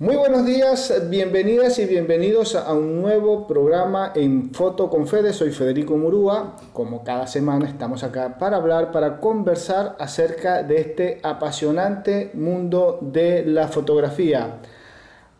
[0.00, 5.32] Muy buenos días, bienvenidas y bienvenidos a un nuevo programa en Foto con Fede.
[5.32, 6.54] Soy Federico Murúa.
[6.72, 13.44] Como cada semana estamos acá para hablar, para conversar acerca de este apasionante mundo de
[13.44, 14.58] la fotografía.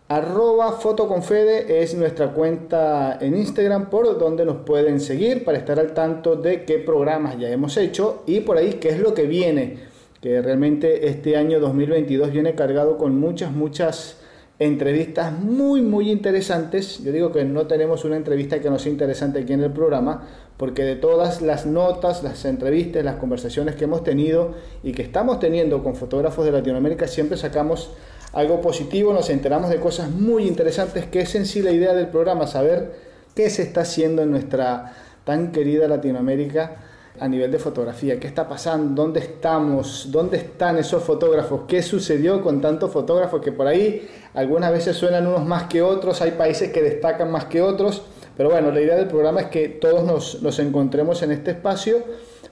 [0.09, 5.95] Arroba Foto es nuestra cuenta en Instagram por donde nos pueden seguir para estar al
[5.95, 9.79] tanto de qué programas ya hemos hecho y por ahí qué es lo que viene.
[10.21, 14.17] Que realmente este año 2022 viene cargado con muchas, muchas
[14.59, 17.03] entrevistas muy, muy interesantes.
[17.05, 20.27] Yo digo que no tenemos una entrevista que no sea interesante aquí en el programa,
[20.57, 25.39] porque de todas las notas, las entrevistas, las conversaciones que hemos tenido y que estamos
[25.39, 27.91] teniendo con fotógrafos de Latinoamérica, siempre sacamos
[28.33, 32.09] algo positivo, nos enteramos de cosas muy interesantes, que es en sí la idea del
[32.09, 32.93] programa, saber
[33.35, 34.93] qué se está haciendo en nuestra
[35.25, 36.88] tan querida Latinoamérica
[37.21, 38.19] a nivel de fotografía.
[38.19, 39.03] ¿Qué está pasando?
[39.03, 40.09] ¿Dónde estamos?
[40.11, 41.63] ¿Dónde están esos fotógrafos?
[41.67, 46.21] ¿Qué sucedió con tantos fotógrafos que por ahí algunas veces suenan unos más que otros?
[46.23, 48.03] Hay países que destacan más que otros.
[48.37, 51.99] Pero bueno, la idea del programa es que todos nos, nos encontremos en este espacio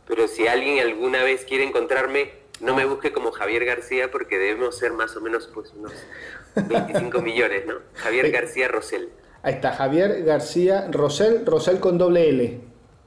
[0.07, 4.77] pero si alguien alguna vez quiere encontrarme no me busque como Javier García porque debemos
[4.77, 5.93] ser más o menos pues unos
[6.55, 7.75] 25 millones, ¿no?
[7.93, 9.09] Javier García Rosell.
[9.43, 12.59] Ahí está, Javier García Rosell, Rosell con doble L.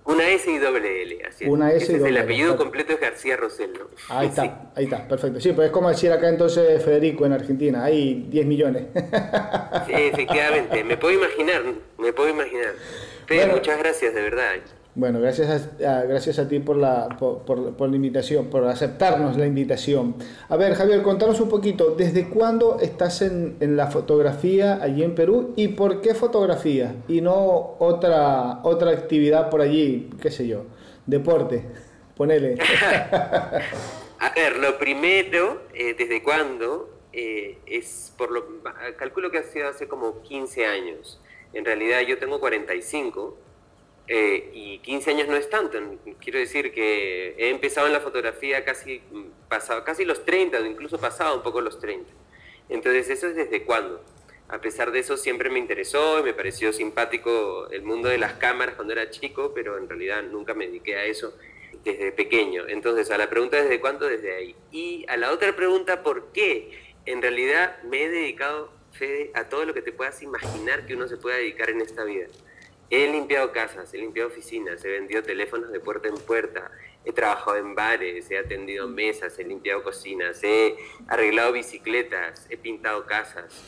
[0.05, 1.51] Una S y doble L, así es.
[1.51, 3.89] Una S y doble El apellido completo es García Rosell, ¿no?
[4.09, 5.41] Ahí está, ahí está, perfecto.
[5.41, 8.85] Sí, pues es como decir acá entonces Federico en Argentina, hay 10 millones.
[9.87, 11.63] Sí, efectivamente, me puedo imaginar,
[11.99, 12.75] me puedo imaginar.
[13.27, 14.55] Pero muchas gracias, de verdad.
[14.97, 20.17] Bueno, gracias a, gracias a ti por la, por, la invitación, por aceptarnos la invitación.
[20.49, 25.15] A ver, Javier, contanos un poquito, ¿desde cuándo estás en, en, la fotografía allí en
[25.15, 30.65] Perú y por qué fotografía y no otra, otra actividad por allí, qué sé yo,
[31.07, 31.65] deporte?
[32.17, 32.59] Ponele.
[34.19, 36.91] a ver, lo primero, eh, ¿desde cuándo?
[37.13, 38.45] Eh, es por lo
[38.97, 41.21] calculo que ha sido hace como 15 años.
[41.53, 43.50] En realidad yo tengo 45
[44.13, 45.79] eh, y 15 años no es tanto,
[46.21, 49.01] quiero decir que he empezado en la fotografía casi,
[49.49, 52.11] pasado, casi los 30, o incluso pasado un poco los 30.
[52.71, 54.03] Entonces, ¿eso es desde cuándo?
[54.49, 58.33] A pesar de eso, siempre me interesó y me pareció simpático el mundo de las
[58.33, 61.33] cámaras cuando era chico, pero en realidad nunca me dediqué a eso
[61.85, 62.67] desde pequeño.
[62.67, 64.57] Entonces, a la pregunta desde cuándo, desde ahí.
[64.73, 66.97] Y a la otra pregunta, ¿por qué?
[67.07, 71.07] En realidad me he dedicado, Fede, a todo lo que te puedas imaginar que uno
[71.07, 72.27] se pueda dedicar en esta vida.
[72.91, 76.73] He limpiado casas, he limpiado oficinas, he vendido teléfonos de puerta en puerta,
[77.05, 80.77] he trabajado en bares, he atendido mesas, he limpiado cocinas, he
[81.07, 83.65] arreglado bicicletas, he pintado casas,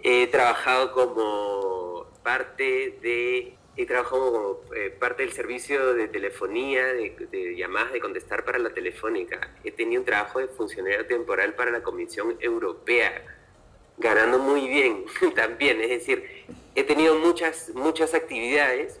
[0.00, 7.16] he trabajado como parte de he trabajado como eh, parte del servicio de telefonía, de,
[7.30, 9.54] de, llamadas, de contestar para la telefónica.
[9.64, 13.24] He tenido un trabajo de funcionario temporal para la Comisión Europea,
[13.96, 15.80] ganando muy bien también.
[15.80, 16.44] Es decir,
[16.74, 19.00] he tenido muchas, muchas actividades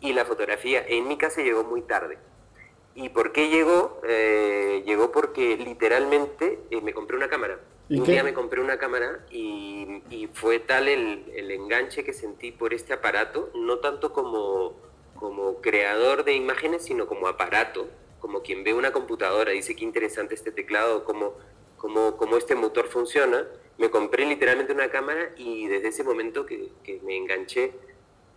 [0.00, 2.18] y la fotografía en mi casa llegó muy tarde.
[2.94, 4.00] ¿Y por qué llegó?
[4.04, 7.58] Eh, llegó porque literalmente eh, me compré una cámara.
[7.88, 12.50] Un día me compré una cámara y, y fue tal el, el, enganche que sentí
[12.50, 14.72] por este aparato, no tanto como,
[15.14, 17.88] como creador de imágenes, sino como aparato,
[18.18, 21.34] como quien ve una computadora, dice qué interesante este teclado, cómo,
[21.82, 23.44] cómo, cómo este motor funciona.
[23.76, 27.72] Me compré literalmente una cámara y desde ese momento que, que me enganché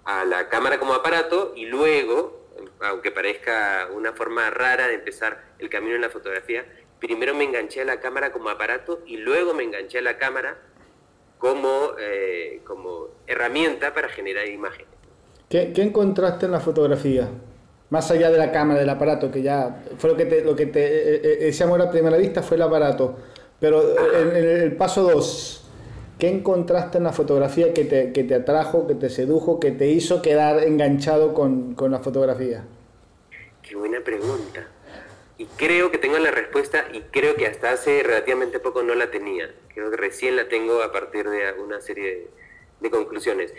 [0.03, 2.43] a la cámara como aparato y luego
[2.81, 6.65] aunque parezca una forma rara de empezar el camino en la fotografía,
[6.99, 10.57] primero me enganché a la cámara como aparato y luego me enganché a la cámara
[11.37, 14.87] como, eh, como herramienta para generar imágenes.
[15.49, 17.29] ¿Qué, ¿Qué, encontraste en la fotografía?
[17.89, 20.65] Más allá de la cámara, del aparato, que ya fue lo que te, lo que
[20.65, 23.15] te eh, eh, ese amor a primera vista fue el aparato.
[23.59, 23.81] Pero
[24.13, 25.65] en, en el paso 2,
[26.19, 29.87] ¿Qué encontraste en la fotografía que te, que te, atrajo, que te sedujo, que te
[29.87, 32.63] hizo quedar enganchado con, con, la fotografía?
[33.61, 34.65] Qué buena pregunta.
[35.37, 39.11] Y creo que tengo la respuesta y creo que hasta hace relativamente poco no la
[39.11, 39.53] tenía.
[39.73, 42.29] Creo que recién la tengo a partir de una serie de,
[42.79, 43.53] de conclusiones.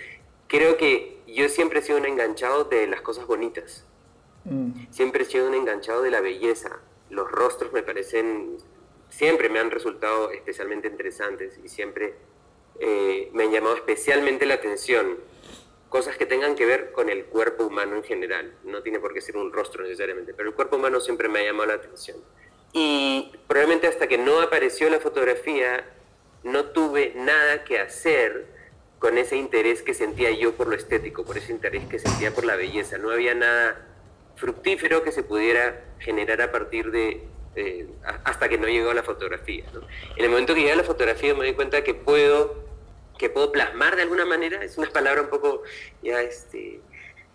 [0.46, 3.84] Creo que yo siempre he sido un enganchado de las cosas bonitas.
[4.44, 4.86] Mm.
[4.90, 6.78] Siempre he sido un enganchado de la belleza.
[7.10, 8.56] Los rostros me parecen,
[9.08, 12.14] siempre me han resultado especialmente interesantes y siempre
[12.80, 15.18] eh, me han llamado especialmente la atención.
[15.88, 18.54] Cosas que tengan que ver con el cuerpo humano en general.
[18.64, 21.44] No tiene por qué ser un rostro necesariamente, pero el cuerpo humano siempre me ha
[21.44, 22.18] llamado la atención.
[22.72, 25.88] Y probablemente hasta que no apareció la fotografía,
[26.42, 28.46] no tuve nada que hacer
[28.98, 32.44] con ese interés que sentía yo por lo estético, por ese interés que sentía por
[32.44, 32.98] la belleza.
[32.98, 33.86] No había nada
[34.36, 37.22] fructífero que se pudiera generar a partir de,
[37.56, 37.88] eh,
[38.24, 39.64] hasta que no llegó la fotografía.
[40.16, 42.66] En el momento que llegué a la fotografía me di cuenta que puedo
[43.18, 45.62] que puedo plasmar de alguna manera, es una palabra un poco,
[46.02, 46.80] ya, este,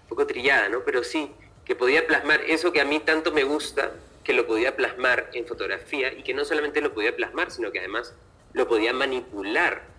[0.03, 0.83] un poco trillada, ¿no?
[0.83, 1.31] Pero sí,
[1.65, 3.91] que podía plasmar eso que a mí tanto me gusta,
[4.23, 7.79] que lo podía plasmar en fotografía y que no solamente lo podía plasmar, sino que
[7.79, 8.13] además
[8.53, 9.89] lo podía manipular.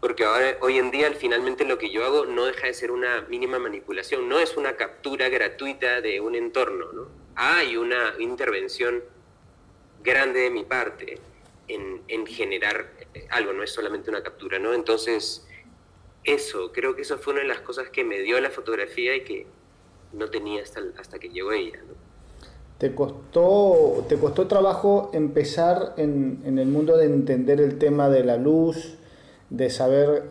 [0.00, 3.22] Porque ahora, hoy en día, finalmente lo que yo hago no deja de ser una
[3.22, 7.08] mínima manipulación, no es una captura gratuita de un entorno, ¿no?
[7.36, 9.02] Hay una intervención
[10.04, 11.18] grande de mi parte
[11.66, 12.90] en, en generar
[13.30, 14.74] algo, no es solamente una captura, ¿no?
[14.74, 15.46] Entonces,
[16.22, 19.24] eso, creo que eso fue una de las cosas que me dio la fotografía y
[19.24, 19.46] que
[20.12, 21.80] no tenía hasta, hasta que llegó ella.
[22.78, 28.24] ¿Te costó, ¿Te costó trabajo empezar en, en, el mundo de entender el tema de
[28.24, 28.96] la luz,
[29.48, 30.24] de saber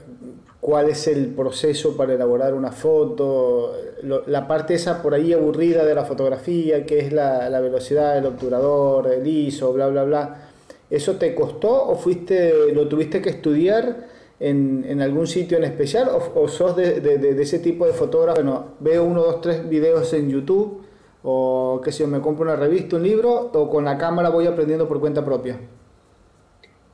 [0.64, 5.84] cuál es el proceso para elaborar una foto, lo, la parte esa por ahí aburrida
[5.84, 10.48] de la fotografía, que es la, la velocidad del obturador, el ISO, bla, bla, bla?
[10.90, 14.08] ¿Eso te costó o fuiste, lo tuviste que estudiar
[14.40, 17.92] en, en algún sitio en especial o, o sos de, de, de, ese tipo de
[17.92, 18.42] fotógrafo?
[18.42, 20.82] Bueno, veo uno, dos, tres videos en YouTube
[21.24, 24.48] o qué sé yo, me compro una revista, un libro o con la cámara voy
[24.48, 25.60] aprendiendo por cuenta propia.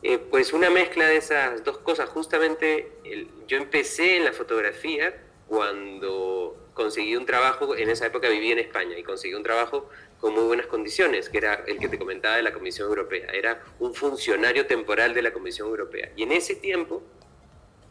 [0.01, 2.09] Eh, pues una mezcla de esas dos cosas.
[2.09, 2.91] Justamente
[3.47, 5.13] yo empecé en la fotografía
[5.47, 10.33] cuando conseguí un trabajo, en esa época vivía en España y conseguí un trabajo con
[10.33, 13.27] muy buenas condiciones, que era el que te comentaba de la Comisión Europea.
[13.33, 16.11] Era un funcionario temporal de la Comisión Europea.
[16.15, 17.03] Y en ese tiempo,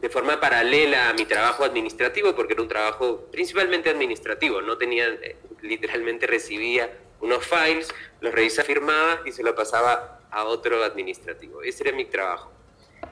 [0.00, 5.08] de forma paralela a mi trabajo administrativo, porque era un trabajo principalmente administrativo, no tenía,
[5.08, 6.90] eh, literalmente recibía
[7.20, 7.88] unos files,
[8.20, 11.62] los revisaba, firmaba y se lo pasaba a otro administrativo.
[11.62, 12.52] Ese era mi trabajo.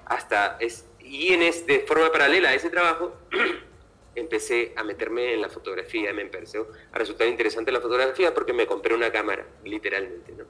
[0.05, 3.15] Hasta es, y en es, de forma paralela a ese trabajo,
[4.15, 8.67] empecé a meterme en la fotografía, me empezó a resultar interesante la fotografía porque me
[8.67, 10.45] compré una cámara, literalmente, ¿no?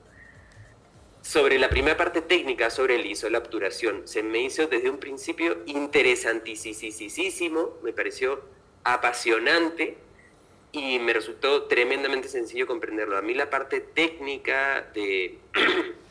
[1.20, 4.98] Sobre la primera parte técnica, sobre el ISO, la obturación, se me hizo desde un
[4.98, 8.44] principio interesantísimo, me pareció
[8.84, 9.96] apasionante
[10.70, 13.16] y me resultó tremendamente sencillo comprenderlo.
[13.16, 15.38] A mí la parte técnica de,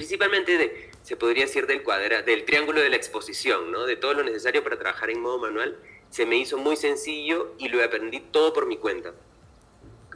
[0.00, 3.84] principalmente se podría decir del cuadra, del triángulo de la exposición, ¿no?
[3.84, 5.76] De todo lo necesario para trabajar en modo manual,
[6.08, 9.12] se me hizo muy sencillo y lo aprendí todo por mi cuenta.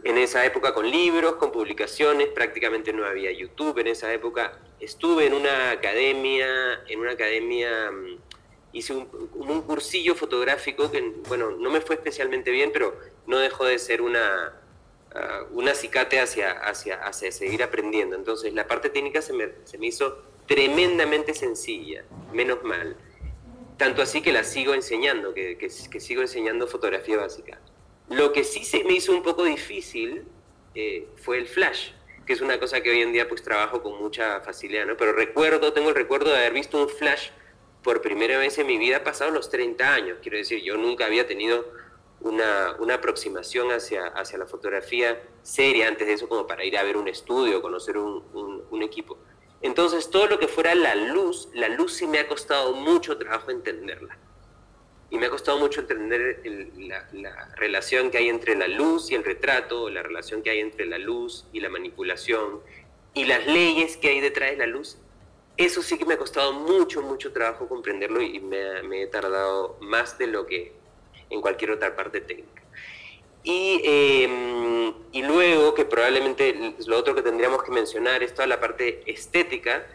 [0.03, 3.79] En esa época con libros, con publicaciones, prácticamente no había YouTube.
[3.79, 8.19] En esa época estuve en una academia, en una academia mm,
[8.73, 13.67] hice un, un cursillo fotográfico que, bueno, no me fue especialmente bien, pero no dejó
[13.67, 14.64] de ser una,
[15.15, 18.17] uh, un acicate hacia, hacia, hacia seguir aprendiendo.
[18.17, 22.97] Entonces la parte técnica se me, se me hizo tremendamente sencilla, menos mal.
[23.77, 27.59] Tanto así que la sigo enseñando, que, que, que, sigo enseñando fotografía básica.
[28.09, 30.25] Lo que sí se me hizo un poco difícil
[30.75, 31.91] eh, fue el flash,
[32.27, 34.97] que es una cosa que hoy en día pues trabajo con mucha facilidad, ¿no?
[34.97, 37.31] Pero recuerdo, tengo el recuerdo de haber visto un flash
[37.83, 40.19] por primera vez en mi vida pasado los 30 años.
[40.23, 41.67] Quiero decir, yo nunca había tenido
[42.25, 46.83] una, una, aproximación hacia, hacia la fotografía seria antes de eso, como para ir a
[46.83, 49.19] ver un estudio, conocer un, un, equipo.
[49.61, 53.51] Entonces, todo lo que fuera la luz, la luz sí me ha costado mucho trabajo
[53.51, 54.19] entenderla.
[55.11, 56.41] Y me ha costado mucho entender
[56.77, 60.61] la, la, relación que hay entre la luz y el retrato, la relación que hay
[60.61, 62.61] entre la luz y la manipulación,
[63.13, 64.97] y las leyes que hay detrás de la luz.
[65.59, 70.19] Eso sí que me ha costado mucho, mucho trabajo comprenderlo y me he tardado más
[70.19, 70.84] de lo que
[71.35, 72.63] en cualquier otra parte técnica.
[73.43, 78.59] Y, em, y, luego, que probablemente lo otro que tendríamos que mencionar es toda la
[78.59, 79.87] parte estética.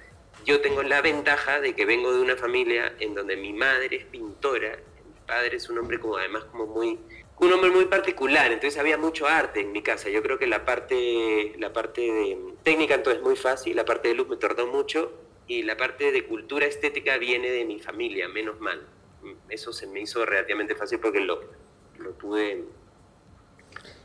[0.46, 4.06] Yo tengo la ventaja de que vengo de una familia en donde mi madre es
[4.06, 7.00] pintora, mi padre es un hombre como además como muy
[7.40, 10.10] un hombre muy particular, entonces había mucho arte en mi casa.
[10.10, 14.10] Yo creo que la parte la parte de técnica entonces es muy fácil, la parte
[14.10, 15.12] de luz me tardó mucho
[15.48, 18.86] y la parte de cultura estética viene de mi familia, menos mal
[19.50, 21.40] eso se me hizo relativamente fácil porque lo,
[22.00, 22.66] lo pude...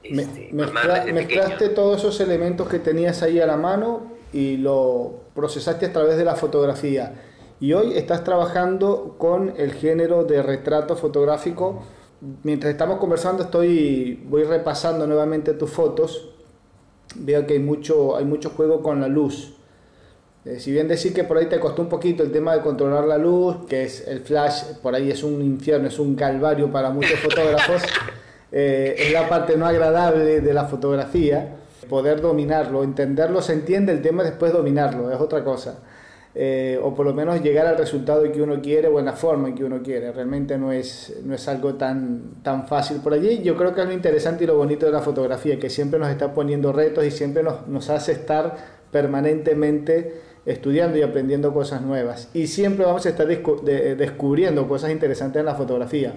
[0.02, 5.92] Este, mezclaste todos esos elementos que tenías ahí a la mano y lo procesaste a
[5.92, 7.14] través de la fotografía.
[7.60, 11.84] Y hoy estás trabajando con el género de retrato fotográfico.
[12.42, 16.30] Mientras estamos conversando estoy voy repasando nuevamente tus fotos.
[17.14, 19.53] Veo que hay mucho hay mucho juego con la luz.
[20.44, 23.04] Eh, si bien decir que por ahí te costó un poquito el tema de controlar
[23.04, 26.90] la luz, que es el flash, por ahí es un infierno, es un calvario para
[26.90, 27.82] muchos fotógrafos,
[28.52, 31.56] eh, es la parte no agradable de la fotografía.
[31.88, 35.80] Poder dominarlo, entenderlo se entiende, el tema después dominarlo, es otra cosa.
[36.36, 39.48] Eh, o por lo menos llegar al resultado que uno quiere o en la forma
[39.48, 40.10] en que uno quiere.
[40.10, 43.40] Realmente no es, no es algo tan, tan fácil por allí.
[43.42, 46.08] Yo creo que es lo interesante y lo bonito de la fotografía, que siempre nos
[46.08, 48.56] está poniendo retos y siempre nos, nos hace estar
[48.90, 52.28] permanentemente estudiando y aprendiendo cosas nuevas.
[52.34, 56.14] Y siempre vamos a estar descubriendo cosas interesantes en la fotografía.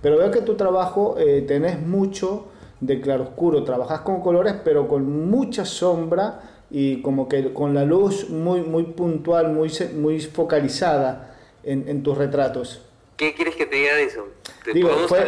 [0.00, 2.46] Pero veo que tu trabajo eh, tenés mucho
[2.80, 8.30] de claroscuro, trabajas con colores pero con mucha sombra y como que con la luz
[8.30, 11.34] muy, muy puntual, muy, muy focalizada
[11.64, 12.87] en tus retratos.
[13.18, 14.28] ¿Qué quieres que te diga de eso?
[14.72, 15.18] Digo, fue,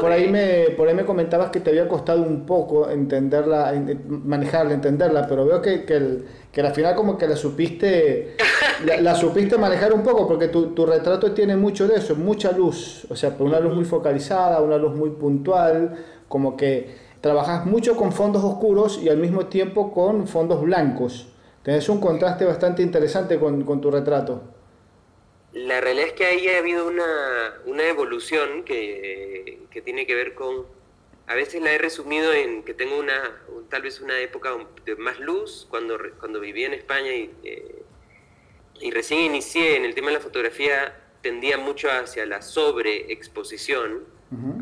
[0.00, 3.72] por, ahí me, por ahí me comentabas que te había costado un poco entenderla,
[4.08, 8.36] manejarla, entenderla, pero veo que, que, el, que al final como que la supiste,
[9.00, 13.06] la, supiste manejar un poco, porque tu, tu, retrato tiene mucho de eso, mucha luz,
[13.08, 18.10] o sea, una luz muy focalizada, una luz muy puntual, como que trabajas mucho con
[18.10, 21.28] fondos oscuros y al mismo tiempo con fondos blancos.
[21.62, 24.53] Tienes un contraste bastante interesante con, con tu retrato.
[25.54, 30.34] La realidad es que ahí ha habido una, una evolución que, que, tiene que ver
[30.34, 30.66] con,
[31.28, 34.50] a veces la he resumido en que tengo una, tal vez una época
[34.84, 37.84] de más luz cuando, cuando viví en España y, eh,
[38.80, 44.12] y recién inicié en el tema de la fotografía, tendía mucho hacia la sobreexposición,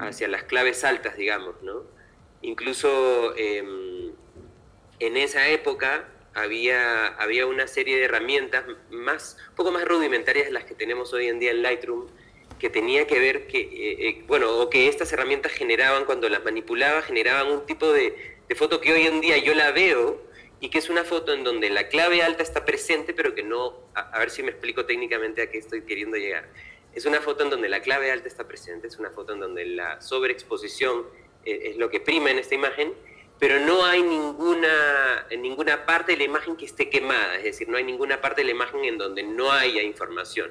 [0.01, 1.85] hacia las claves altas, digamos, ¿no?
[2.43, 4.13] Incluso em,
[4.99, 10.53] en esa época había, había una serie de herramientas más, un poco más rudimentarias de
[10.53, 12.09] las que tenemos hoy en día en Lightroom,
[12.59, 16.45] que tenía que ver que, eh, eh, bueno, o que estas herramientas generaban, cuando las
[16.45, 20.23] manipulaba, generaban un tipo de, de, foto que hoy en día yo la veo
[20.61, 23.81] y que es una foto en donde la clave alta está presente, pero que no,
[23.95, 26.49] a, ver si me explico técnicamente a qué estoy queriendo llegar.
[26.95, 29.67] Es una foto en donde la clave alta está presente, es una foto en donde
[29.67, 31.07] la sobreexposición
[31.45, 32.93] eh, es lo que prima en esta imagen
[33.39, 37.77] pero no hay ninguna, ninguna parte de la imagen que esté quemada, es decir, no
[37.77, 40.51] hay ninguna parte de la imagen en donde no haya información.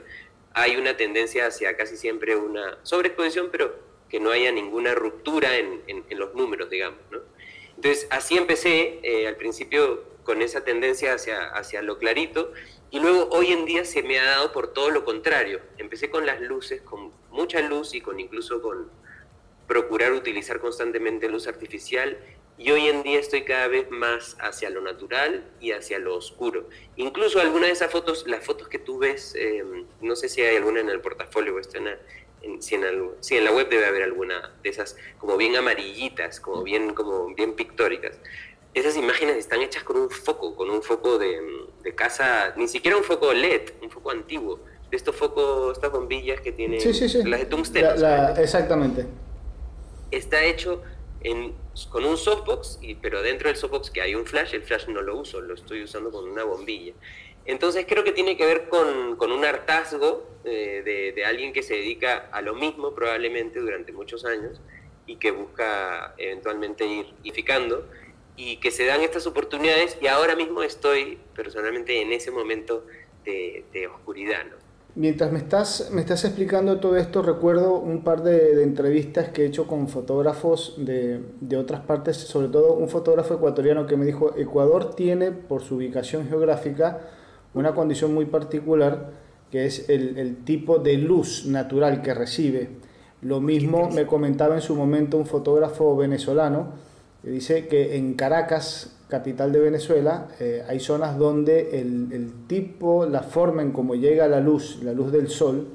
[0.53, 3.73] Hay una tendencia hacia casi siempre una sobreexposición, pero
[4.09, 6.99] que no haya ninguna ruptura en, en, los números, digamos.
[7.11, 7.19] ¿no?
[7.77, 12.51] Entonces, así empecé eh, al principio con esa tendencia hacia, hacia lo clarito,
[12.91, 15.61] y luego hoy en día se me ha dado por todo lo contrario.
[15.77, 18.91] Empecé con las luces, con mucha luz y con incluso con
[19.65, 22.17] procurar utilizar constantemente luz artificial
[22.57, 26.69] y hoy en día estoy cada vez más hacia lo natural y hacia lo oscuro.
[26.95, 30.57] Incluso algunas de esas fotos, las fotos que tú ves, em, no sé si hay
[30.57, 31.87] alguna en el portafolio o está en,
[32.43, 36.93] en, si, en, la web debe haber alguna de esas como bien amarillitas, como bien,
[36.93, 38.19] como bien pictóricas.
[38.73, 41.39] Esas imágenes están hechas con un foco, con un foco de,
[41.83, 44.59] de casa, ni siquiera un foco LED, un foco antiguo.
[44.89, 47.91] De estos focos, estas bombillas que tienen, las de tungsteno.
[48.37, 49.05] exactamente.
[50.11, 50.83] Está hecho
[51.89, 55.17] con un softbox, pero dentro del softbox que hay un flash, el flash no lo
[55.17, 56.93] uso, lo estoy usando con una bombilla.
[57.45, 62.29] Entonces creo que tiene que ver con, un hartazgo eh, de, alguien que se dedica
[62.31, 64.61] a lo mismo probablemente durante muchos años
[65.07, 67.87] y que busca eventualmente ir ificando
[68.37, 72.85] y que se dan estas oportunidades y ahora mismo estoy personalmente en ese momento
[73.23, 74.45] de, oscuridad.
[74.95, 79.45] Mientras me estás, me estás explicando todo esto, recuerdo un par de, entrevistas que he
[79.45, 84.35] hecho con fotógrafos de, de, otras partes, sobre todo un fotógrafo ecuatoriano que me dijo,
[84.37, 86.99] Ecuador tiene por su ubicación geográfica
[87.53, 89.11] una condición muy particular,
[89.49, 92.71] que es el, el tipo de luz natural que recibe.
[93.21, 96.73] Lo mismo me comentaba en su momento un fotógrafo venezolano,
[97.21, 103.21] que dice que en Caracas capital de Venezuela, eh, hay zonas donde el, tipo, la
[103.21, 105.67] forma en cómo llega la luz, la luz del sol,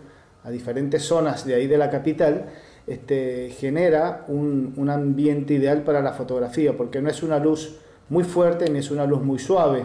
[0.42, 2.46] a diferentes zonas de ahí de la capital,
[2.86, 7.76] este, genera un, un, ambiente ideal para la fotografía, porque no es una luz
[8.08, 9.84] muy fuerte ni es una luz muy suave.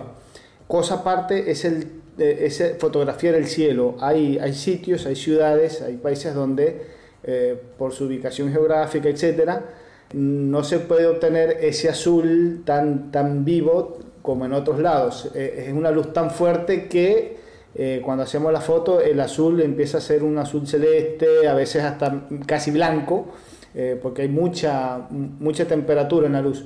[0.67, 3.97] Cosa aparte es, el, eh, es fotografiar el cielo.
[3.99, 6.85] Hay, hay sitios, hay ciudades, hay países donde,
[7.23, 9.65] eh, por su ubicación geográfica, etcétera,
[10.13, 15.31] no se puede obtener ese azul tan, tan vivo como en otros lados.
[15.35, 17.37] Eh, es una luz tan fuerte que
[17.73, 21.83] eh, cuando hacemos la foto el azul empieza a ser un azul celeste, a veces
[21.83, 23.27] hasta casi blanco,
[23.73, 26.65] eh, porque hay mucha, mucha temperatura en la luz.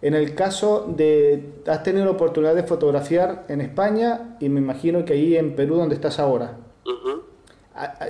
[0.00, 5.04] En el caso de, has tenido la oportunidad de fotografiar en España y me imagino
[5.04, 6.58] que ahí en Perú donde estás ahora.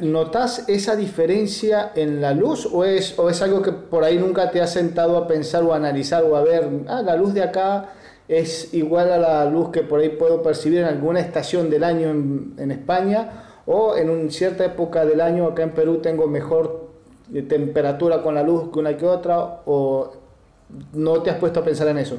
[0.03, 4.51] ¿Notas esa diferencia en la luz o es, o es algo que por ahí nunca
[4.51, 7.95] te has sentado a pensar o analizar o a ver, ah, la luz de acá
[8.29, 12.11] es igual a la luz que por ahí puedo percibir en alguna estación del año
[12.11, 16.91] en, España o en una cierta época del año acá en Perú tengo mejor
[17.33, 20.13] eh, temperatura con la luz que una que otra o
[20.93, 22.19] no te has puesto a pensar en eso?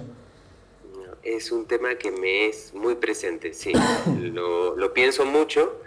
[1.22, 3.72] Es un tema que me es muy presente, sí.
[4.20, 5.85] lo pienso mucho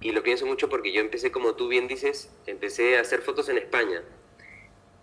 [0.00, 3.48] y lo pienso mucho porque yo empecé, como tú bien dices, empecé a hacer fotos
[3.48, 4.02] en España,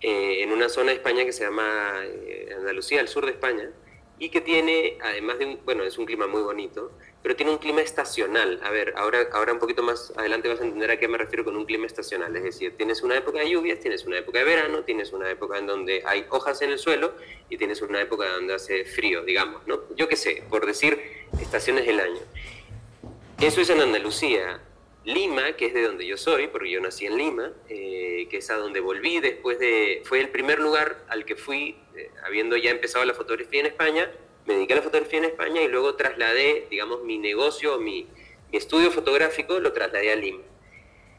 [0.02, 3.72] eh, en una zona de España que se llama eh, Andalucía, al sur de España,
[4.20, 7.60] y que tiene, además de un, bueno, es un clima muy bonito, pero tiene un
[7.60, 8.60] clima estacional.
[8.64, 11.44] A ver, ahora, ahora un poquito más adelante vas a entender a qué me refiero
[11.44, 12.36] con un clima estacional.
[12.36, 15.60] Es decir, tienes una época de lluvias, tienes una época de verano, tienes una época
[15.60, 17.14] en donde hay hojas en el suelo
[17.50, 19.82] y tienes una época donde hace frío, digamos, ¿no?
[19.96, 21.00] Yo qué sé, por decir
[21.40, 22.22] estaciones del año.
[23.40, 24.62] Eso es en Andalucía.
[25.08, 28.50] Lima, que es de donde yo soy, porque yo nací en Lima, eh, que es
[28.50, 30.02] a donde volví después de...
[30.04, 34.12] Fue el primer lugar al que fui, eh, habiendo ya empezado la fotografía en España,
[34.46, 38.06] me dediqué a la fotografía en España y luego trasladé, digamos, mi negocio, mi,
[38.52, 40.44] mi estudio fotográfico, lo trasladé a Lima.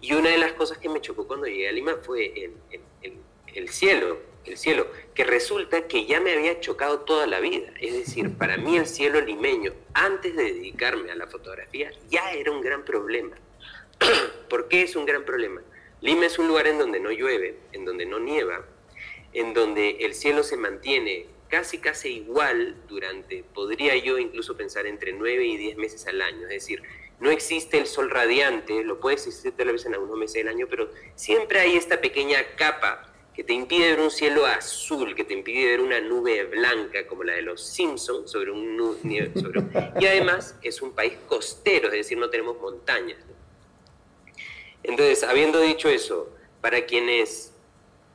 [0.03, 2.53] Y una de las cosas que me chocó cuando llegué a Lima fue el,
[3.01, 3.15] el,
[3.55, 7.73] el, cielo, el cielo, que resulta que ya me había chocado toda la vida.
[7.81, 12.53] Es decir, para mí el cielo limeño, antes de dedicarme a la fotografía, ya era
[12.53, 13.35] un gran problema.
[14.49, 15.63] ¿Por qué es un gran problema?
[16.01, 18.65] Lima es un lugar en donde no llueve, en donde no nieva,
[19.33, 25.13] en donde el cielo se mantiene casi casi igual durante, podría yo incluso pensar, entre
[25.13, 26.43] 9 y 10 meses al año.
[26.43, 26.83] Es decir,
[27.21, 30.67] no existe el sol radiante, lo puede existir tal vez en algunos meses del año,
[30.69, 35.33] pero siempre hay esta pequeña capa que te impide ver un cielo azul, que te
[35.33, 38.69] impide ver una nube blanca como la de los Simpsons sobre un...
[40.01, 43.19] Y además es un país costero, es decir, no tenemos montañas.
[44.89, 46.31] Entonces, habiendo dicho eso,
[46.63, 47.53] para quienes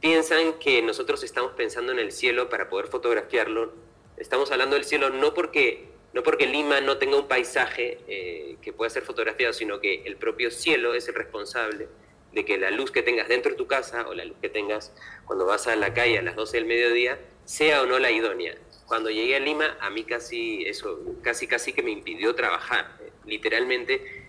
[0.02, 3.72] piensan que nosotros estamos pensando en el cielo para poder fotografiarlo,
[4.18, 8.74] estamos hablando del cielo no porque, no porque Lima no tenga un paisaje eh, que
[8.74, 11.90] pueda ser fotografiado, sino que el propio cielo es el responsable
[12.32, 14.92] de que la luz que tengas dentro de tu casa o la luz que tengas
[15.26, 18.58] cuando vas a la calle a las 12 del mediodía sea o no la idónea.
[18.88, 22.98] Cuando llegué a Lima, a mí casi eso, casi casi que me impidió trabajar.
[23.26, 24.23] Literalmente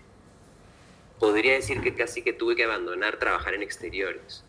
[1.25, 4.43] podría decir que casi que tuve que abandonar trabajar en exteriores,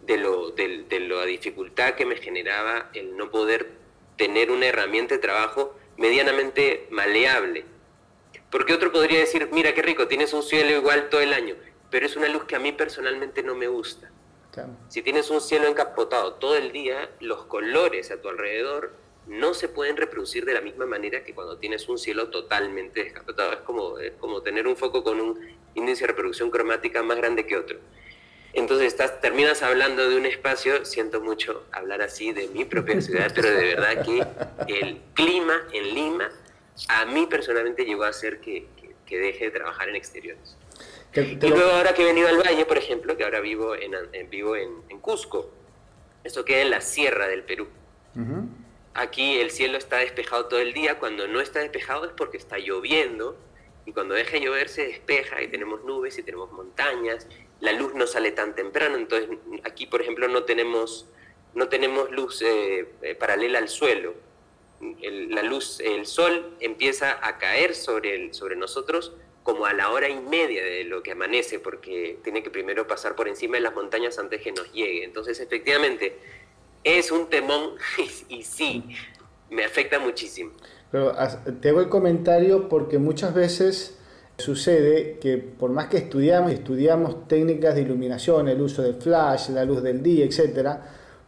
[0.00, 3.72] de, lo, de, de la dificultad que me generaba el no poder
[4.16, 7.66] tener una herramienta de trabajo medianamente maleable.
[8.50, 11.54] Porque otro podría decir, mira qué rico, tienes un cielo igual todo el año,
[11.90, 14.10] pero es una luz que a mí personalmente no me gusta.
[14.88, 18.94] Si tienes un cielo encapotado todo el día, los colores a tu alrededor
[19.26, 23.52] no se pueden reproducir de la misma manera que cuando tienes un cielo totalmente descapotado.
[23.52, 25.38] Es como, es como tener un foco con un
[25.74, 27.78] índice de reproducción cromática más grande que otro.
[28.52, 33.30] Entonces estás, terminas hablando de un espacio, siento mucho hablar así de mi propia ciudad,
[33.34, 34.26] pero de verdad que
[34.72, 36.30] el clima en Lima
[36.88, 38.66] a mí personalmente llegó a hacer que,
[39.04, 40.56] que, deje de trabajar en exteriores.
[41.14, 43.92] y luego ahora que he venido al Valle, por ejemplo, que ahora vivo en,
[44.30, 45.50] vivo en, Cusco,
[46.24, 47.68] esto queda en la sierra del Perú.
[48.96, 52.58] Aquí el cielo está despejado todo el día, cuando no está despejado es porque está
[52.58, 53.38] lloviendo,
[53.84, 57.28] y cuando deja de llover se despeja y tenemos nubes y tenemos montañas,
[57.60, 59.28] la luz no sale tan temprano, entonces
[59.64, 61.06] aquí por ejemplo no tenemos,
[61.54, 64.14] no tenemos luz eh, eh, paralela al suelo.
[64.80, 70.08] la luz, el sol empieza a caer sobre, el, sobre nosotros como a la hora
[70.08, 73.74] y media de lo que amanece, porque tiene que primero pasar por encima de las
[73.74, 75.04] montañas antes que nos llegue.
[75.04, 76.18] Entonces, efectivamente,
[76.86, 77.70] es un temón
[78.28, 78.84] y, sí,
[79.50, 80.52] me afecta muchísimo.
[80.92, 81.12] Pero
[81.60, 83.98] te hago el comentario porque muchas veces
[84.38, 89.64] sucede que por más que estudiamos, estudiamos técnicas de iluminación, el uso de flash, la
[89.64, 90.80] luz del día, etcétera,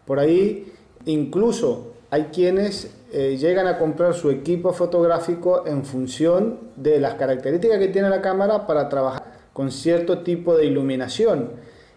[0.07, 0.73] por ahí
[1.07, 7.79] incluso hay quienes eh, llegan a comprar su equipo fotográfico en función de las características
[7.79, 11.53] que tiene la cámara para trabajar con cierto tipo de iluminación.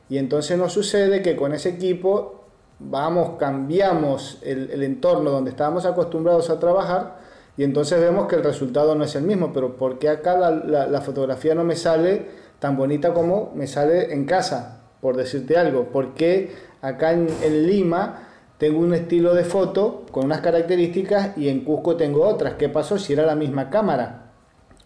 [0.09, 2.40] Y entonces nos sucede que con ese equipo
[2.89, 7.19] vamos, cambiamos el, entorno donde estábamos acostumbrados a trabajar
[7.57, 9.51] y entonces vemos que el resultado no es el mismo.
[9.53, 12.27] Pero ¿por qué acá la, fotografía no me sale
[12.59, 14.81] tan bonita como me sale en casa?
[15.01, 15.85] Por decirte algo.
[15.85, 21.49] ¿Por qué acá en, en Lima tengo un estilo de foto con unas características y
[21.49, 22.53] en Cusco tengo otras.
[22.59, 24.33] ¿Qué pasó si era la misma cámara?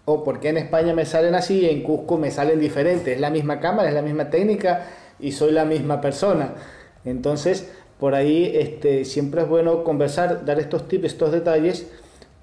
[0.05, 3.15] O por qué en España me salen así y en Cusco me salen diferentes.
[3.15, 4.85] Es la misma cámara, es la misma técnica
[5.19, 6.53] y soy la misma persona.
[7.03, 7.69] Entonces,
[8.05, 11.87] por ahí este, siempre es bueno conversar, dar estos tips, estos detalles,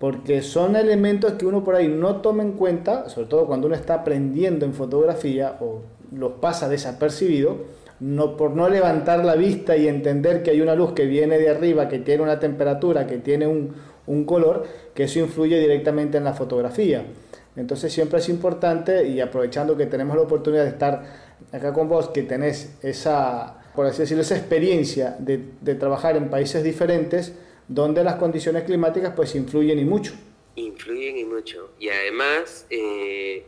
[0.00, 3.76] porque son elementos que uno por ahí no toma en cuenta, sobre todo cuando uno
[3.76, 7.58] está aprendiendo en fotografía o los pasa desapercibido
[8.00, 11.50] no, por no levantar la vista y entender que hay una luz que viene de
[11.50, 16.32] arriba, que tiene una temperatura, que tiene un, color, que eso influye directamente en la
[16.32, 17.06] fotografía.
[17.54, 21.04] Entonces siempre es importante, y aprovechando que tenemos la oportunidad de estar
[21.52, 25.38] acá con vos, que tenés esa, por así decirlo, esa experiencia de,
[25.74, 27.34] trabajar en países diferentes,
[27.68, 30.12] donde las condiciones climáticas pues influyen y mucho.
[30.56, 31.70] Influyen y mucho.
[31.78, 33.46] Y además, eh,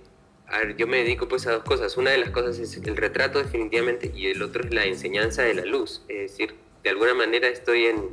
[0.78, 1.96] yo me dedico pues a dos cosas.
[1.96, 5.54] Una de las cosas es el retrato definitivamente y el otro es la enseñanza de
[5.54, 6.02] la luz.
[6.08, 8.08] Es decir, de alguna manera estoy en,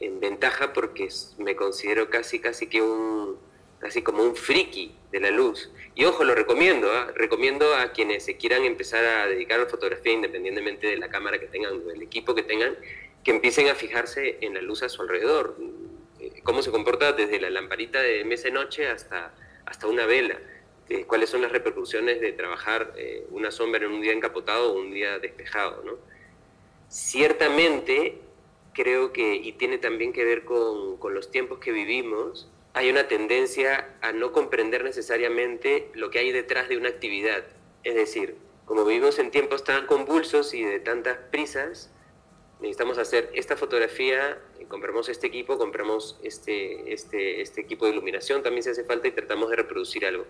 [0.00, 1.08] en ventaja porque
[1.38, 3.36] me considero casi, casi que un,
[3.78, 5.70] casi como un friki de la luz.
[5.94, 7.12] Y ojo, lo recomiendo, ¿ah?
[7.14, 11.38] recomiendo a quienes se quieran empezar a dedicar a la fotografía independientemente de la cámara
[11.38, 12.76] que tengan o del equipo que tengan,
[13.24, 15.56] que empiecen a fijarse en la luz a su alrededor,
[16.20, 19.34] eh, cómo se comporta desde la lamparita de mesa noche hasta,
[19.64, 20.38] hasta una vela
[20.88, 24.78] eh, cuáles son las repercusiones de trabajar eh, una sombra en un día encapotado o
[24.78, 25.82] un día despejado.
[25.82, 25.94] ¿no?
[26.88, 28.18] Ciertamente,
[28.72, 33.96] creo que, y tiene también que ver con los tiempos que vivimos, hay una tendencia
[34.02, 37.42] a no comprender necesariamente lo que hay detrás de una actividad.
[37.84, 38.36] Es decir,
[38.66, 41.90] como vivimos en tiempos tan convulsos y de tantas prisas,
[42.60, 48.42] necesitamos hacer esta fotografía, eh, compramos este equipo, compramos este, este, este equipo de iluminación,
[48.42, 50.26] también se hace falta y tratamos de reproducir algo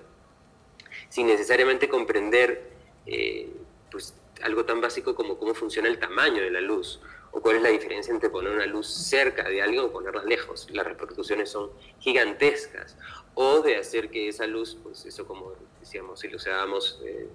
[1.09, 2.70] sin necesariamente comprender
[3.06, 3.50] eh,
[3.90, 7.00] pues, algo tan básico como cómo funciona el tamaño de la luz
[7.37, 10.68] o cuál es la diferencia entre poner una luz cerca de alguien o ponerla lejos.
[10.70, 11.70] Las repercusiones son
[12.01, 12.96] gigantescas.
[13.35, 17.29] O de hacer que esa luz, pues eso como decíamos, si lo usábamos eh,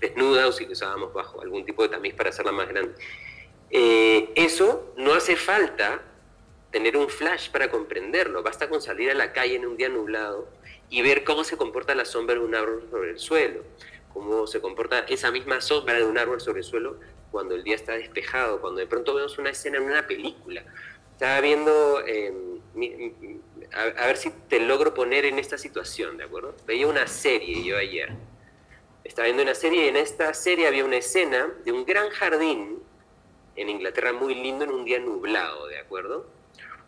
[0.00, 2.92] desnuda o si lo usábamos bajo algún tipo de tamiz para hacerla más grande.
[3.70, 6.02] Eh, eso no hace falta
[6.70, 10.46] tener un flash para comprenderlo, basta con salir a la calle en un día nublado
[10.90, 13.62] y ver cómo se comporta la sombra de un árbol sobre el suelo,
[14.12, 16.98] cómo se comporta esa misma sombra de un árbol sobre el suelo
[17.30, 20.64] cuando el día está despejado, cuando de pronto vemos una escena en una película.
[21.12, 22.60] Estaba viendo, em,
[23.72, 26.54] a, ver si te logro poner en esta situación, ¿de acuerdo?
[26.66, 28.10] Veía una serie yo ayer.
[29.04, 32.82] Estaba viendo una serie y en esta serie había una escena de un gran jardín
[33.56, 36.26] en Inglaterra muy lindo en un día nublado, ¿de acuerdo?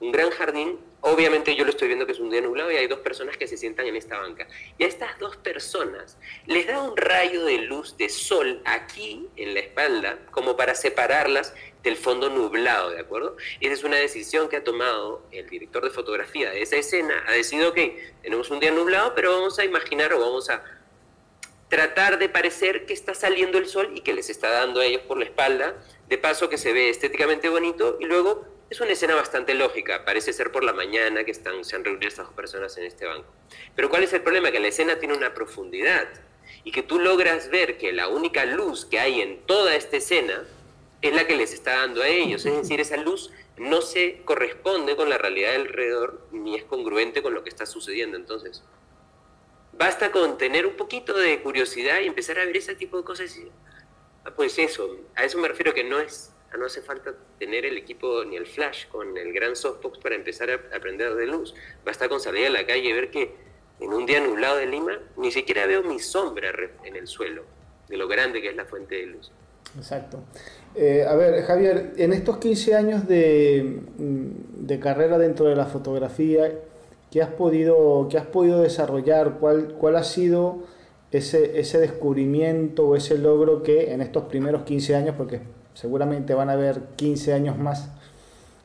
[0.01, 2.87] Un gran jardín Obviamente yo lo estoy viendo que es un día nublado y hay
[2.87, 4.47] dos personas que se sientan en esta banca.
[4.77, 9.55] Y a estas dos personas les da un rayo de luz de sol aquí en
[9.55, 13.37] la espalda como para separarlas del fondo nublado, ¿de acuerdo?
[13.61, 17.25] Esa es una decisión que ha tomado el director de fotografía de esa escena.
[17.27, 20.63] Ha decidido que tenemos un día nublado, pero vamos a imaginar o vamos a
[21.71, 25.03] tratar de parecer que está saliendo el sol y que les está dando a ellos
[25.03, 25.77] por la espalda,
[26.09, 30.33] de paso que se ve estéticamente bonito y luego es una escena bastante lógica, parece
[30.33, 33.27] ser por la mañana que están, se han reunido estas dos personas en este banco.
[33.75, 34.53] Pero ¿cuál es el problema?
[34.53, 36.09] Que la escena tiene una profundidad
[36.63, 40.45] y que tú logras ver que la única luz que hay en toda esta escena
[41.03, 42.47] es la que les está dando a ellos.
[42.47, 47.35] Es decir, esa luz no se corresponde con la realidad alrededor ni es congruente con
[47.35, 48.17] lo que está sucediendo.
[48.17, 48.63] Entonces,
[49.73, 53.37] basta con tener un poquito de curiosidad y empezar a ver ese tipo de cosas.
[53.37, 53.51] Y,
[54.25, 57.77] ah, pues eso, a eso me refiero que no es no hace falta tener el
[57.77, 61.55] equipo ni el flash con el gran softbox para empezar a aprender de luz.
[61.85, 63.35] Basta con salir a la calle y ver que
[63.81, 66.51] en un día nublado de Lima ni siquiera veo mi sombra
[66.85, 67.45] en el suelo,
[67.89, 69.31] de lo grande que es la fuente de luz.
[69.77, 70.21] Exacto.
[70.75, 75.67] Eh, a ver, Javier, en estos 15 años de, mm, de, carrera dentro de la
[75.67, 76.53] fotografía,
[77.11, 79.39] ¿qué has podido, qué has podido desarrollar?
[79.39, 80.65] ¿Cuál, cuál ha sido
[81.13, 85.41] ese, ese descubrimiento o ese logro que en estos primeros 15 años, porque
[85.75, 87.91] seguramente van a haber 15 años más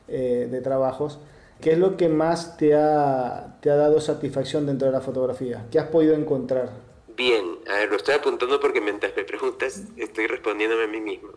[0.08, 1.18] eh, de trabajos,
[1.60, 5.66] ¿qué es lo que más te ha, te ha dado satisfacción dentro de la fotografía?
[5.70, 6.70] ¿Qué has podido encontrar?
[7.16, 11.30] Bien, a ver, lo estoy apuntando porque mientras me preguntas estoy respondiéndome a mí mismo.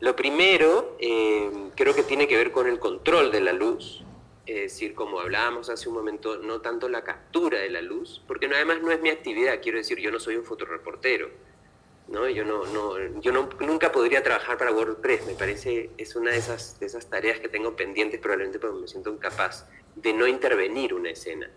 [0.00, 4.04] Lo primero eh, creo que tiene que ver con el control de la luz,
[4.46, 8.46] es decir, como hablábamos hace un momento, no tanto la captura de la luz, porque
[8.46, 11.28] además no es mi actividad, quiero decir, yo no soy un fotoreportero,
[12.08, 12.28] ¿no?
[12.28, 16.38] Yo, no, no, yo no, nunca podría trabajar para WordPress, me parece, es una de
[16.38, 16.78] esas,
[17.10, 21.50] tareas que tengo pendientes probablemente porque me siento incapaz de no intervenir una escena.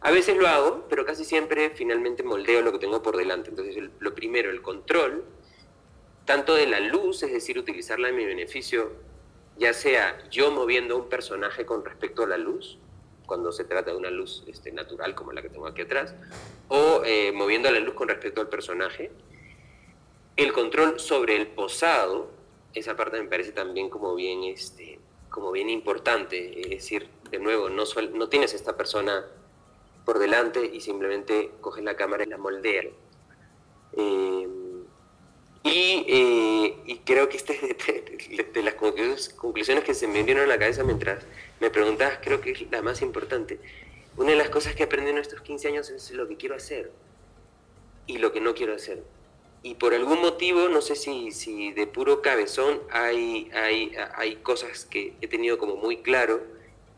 [0.00, 3.50] A veces lo hago, pero casi siempre finalmente moldeo lo que tengo por delante.
[3.50, 5.24] Entonces, lo primero, el control,
[6.24, 8.92] tanto de la luz, es decir, utilizarla en mi beneficio,
[9.58, 12.78] ya sea yo moviendo un personaje con respecto a la luz,
[13.26, 16.14] cuando se trata de una luz este, natural como la que tengo aquí atrás,
[16.68, 19.10] o eh, moviendo la luz con respecto al personaje.
[20.38, 22.30] El control sobre el posado,
[22.72, 27.68] esa parte me parece también como bien, este, como bien importante, es decir, de nuevo,
[27.68, 27.82] no,
[28.14, 29.26] no tienes esta persona
[30.04, 32.86] por delante y simplemente coges la cámara y la moldeas.
[33.96, 34.48] Eh,
[35.64, 40.56] eh, y, creo que este es de, las conclusiones que se me vinieron a la
[40.56, 41.26] cabeza mientras
[41.58, 43.58] me preguntabas, creo que es la más importante.
[44.16, 46.92] Una de las cosas que aprendí en estos 15 años es lo que quiero hacer
[48.06, 49.02] y lo que no quiero hacer.
[49.62, 54.84] Y por algún motivo, no sé si, si de puro cabezón, hay, hay, hay cosas
[54.84, 56.40] que he tenido como muy claro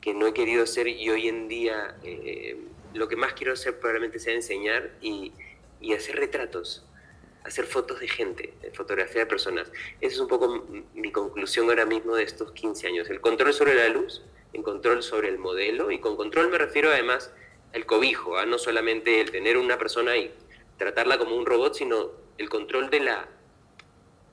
[0.01, 2.57] que no he querido hacer y hoy en día eh,
[2.95, 5.33] lo que más quiero hacer probablemente sea enseñar y,
[5.81, 6.85] y hacer retratos
[7.45, 9.71] hacer fotos de gente, fotografía de personas.
[10.01, 13.11] Esa es un poco mi conclusión ahora mismo de estos 15 años.
[13.11, 16.91] El control sobre la luz, el control sobre el modelo, y con control me refiero
[16.91, 17.33] además
[17.75, 18.47] al cobijo, ¿ah?
[18.47, 20.33] no solamente el tener una persona y
[20.77, 23.29] tratarla como un robot, sino el control de la...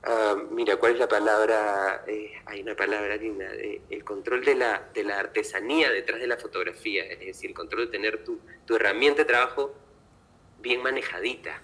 [0.02, 2.04] Ah, mira, ¿cuál es la palabra?
[2.06, 3.52] Eh, hay una palabra linda.
[3.54, 7.54] Eh, el control de la, de la artesanía detrás de la fotografía, es decir, el
[7.54, 9.74] control de tener tu, tu herramienta de trabajo
[10.60, 11.60] bien manejadita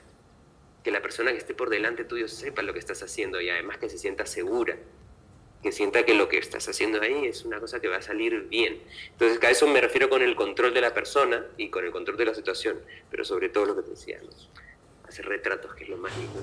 [0.82, 3.78] que la persona que esté por delante tuyo sepa lo que estás haciendo y además
[3.78, 4.76] que se sienta segura,
[5.62, 8.48] que sienta que lo que estás haciendo ahí es una cosa que va a salir
[8.48, 8.82] bien.
[9.12, 12.18] Entonces, a eso me refiero con el control de la persona y con el control
[12.18, 14.20] de la situación, pero sobre todo lo que te decía,
[15.08, 16.40] hacer retratos, que es lo más lindo.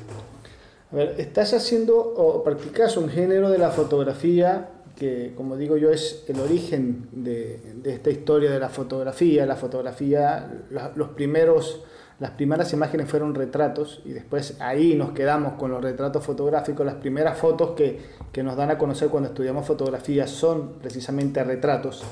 [0.92, 5.90] A ver, estás haciendo o practicas un género de la fotografía que, como digo yo,
[5.90, 9.46] es el origen de, de esta historia de la fotografía.
[9.46, 10.52] La fotografía,
[10.96, 11.84] los primeros
[12.22, 16.86] las primeras imágenes fueron retratos y después ahí nos quedamos con los retratos fotográficos.
[16.86, 18.00] Las primeras fotos que,
[18.44, 22.04] nos dan a conocer cuando estudiamos fotografía son precisamente retratos.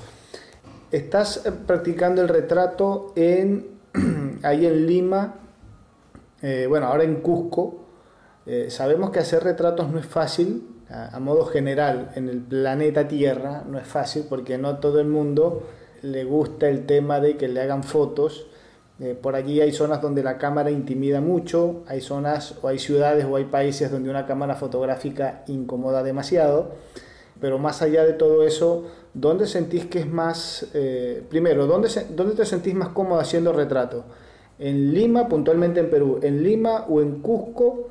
[0.92, 3.68] Estás eh, practicando el retrato en,
[4.42, 5.36] ahí en Lima,
[6.42, 7.86] eh, bueno, ahora en Cusco.
[8.46, 13.64] Eh, sabemos que hacer retratos no es fácil, a, modo general, en el planeta Tierra
[13.70, 15.68] no es fácil porque no todo el mundo
[16.02, 18.48] le gusta el tema de que le hagan fotos
[19.00, 23.24] eh, por allí hay zonas donde la cámara intimida mucho, hay zonas o hay ciudades
[23.30, 26.72] o hay países donde una cámara fotográfica incomoda demasiado,
[27.40, 30.68] pero más allá de todo eso, ¿dónde sentís que es más,
[31.30, 34.04] primero, ¿dónde, ¿dónde te sentís más cómodo haciendo retrato?
[34.60, 36.20] ¿En Lima, puntualmente en Perú?
[36.22, 37.90] ¿En Lima o en Cusco?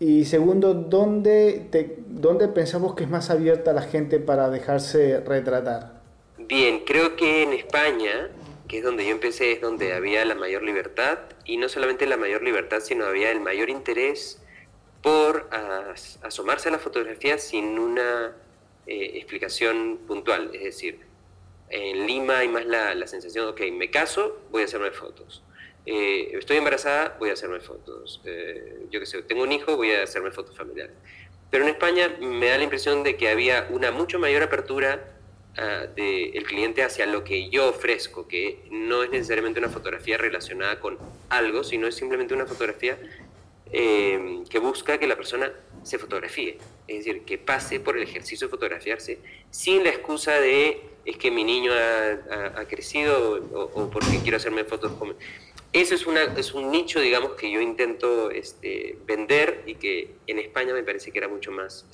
[0.00, 1.68] Y segundo, ¿dónde,
[2.08, 6.00] ¿dónde pensamos que es más abierta la gente para dejarse retratar?
[6.38, 8.30] Bien, creo que en España
[8.68, 12.16] que es donde yo empecé, es donde había la mayor libertad, y no solamente la
[12.16, 14.42] mayor libertad, sino había el mayor interés
[15.02, 15.48] por
[16.22, 18.34] asomarse a la fotografía sin una
[18.86, 20.50] eh, explicación puntual.
[20.54, 21.00] Es decir,
[21.68, 25.42] en Lima hay más la, la sensación, ok, me caso, voy a hacerme fotos.
[25.86, 28.20] Eh, estoy embarazada, voy a hacerme fotos.
[28.24, 30.94] Eh, yo qué sé, tengo un hijo, voy a hacerme fotos familiares.
[31.50, 35.16] Pero en España me da la impresión de que había una mucho mayor apertura
[35.58, 40.80] Ah, del cliente hacia lo que yo ofrezco, que no es necesariamente una fotografía relacionada
[40.80, 40.98] con
[41.30, 42.98] algo, sino es simplemente una fotografía
[43.72, 45.50] eh, que busca que la persona
[45.82, 49.18] se fotografíe, es decir, que pase por el ejercicio de fotografiarse
[49.50, 54.92] sin la excusa de es que mi niño ha, crecido o, porque quiero hacerme fotos.
[54.92, 55.16] Con...
[55.76, 60.82] Eso es, un nicho, digamos, que yo intento este, vender y que en España me
[60.82, 61.86] parece que era mucho más,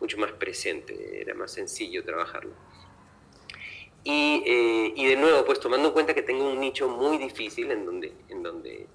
[0.00, 2.54] mucho más presente, era más sencillo trabajarlo.
[4.04, 7.70] Y, eh, y, de nuevo, pues tomando en cuenta que tengo un nicho muy difícil
[7.70, 8.86] en donde, en donde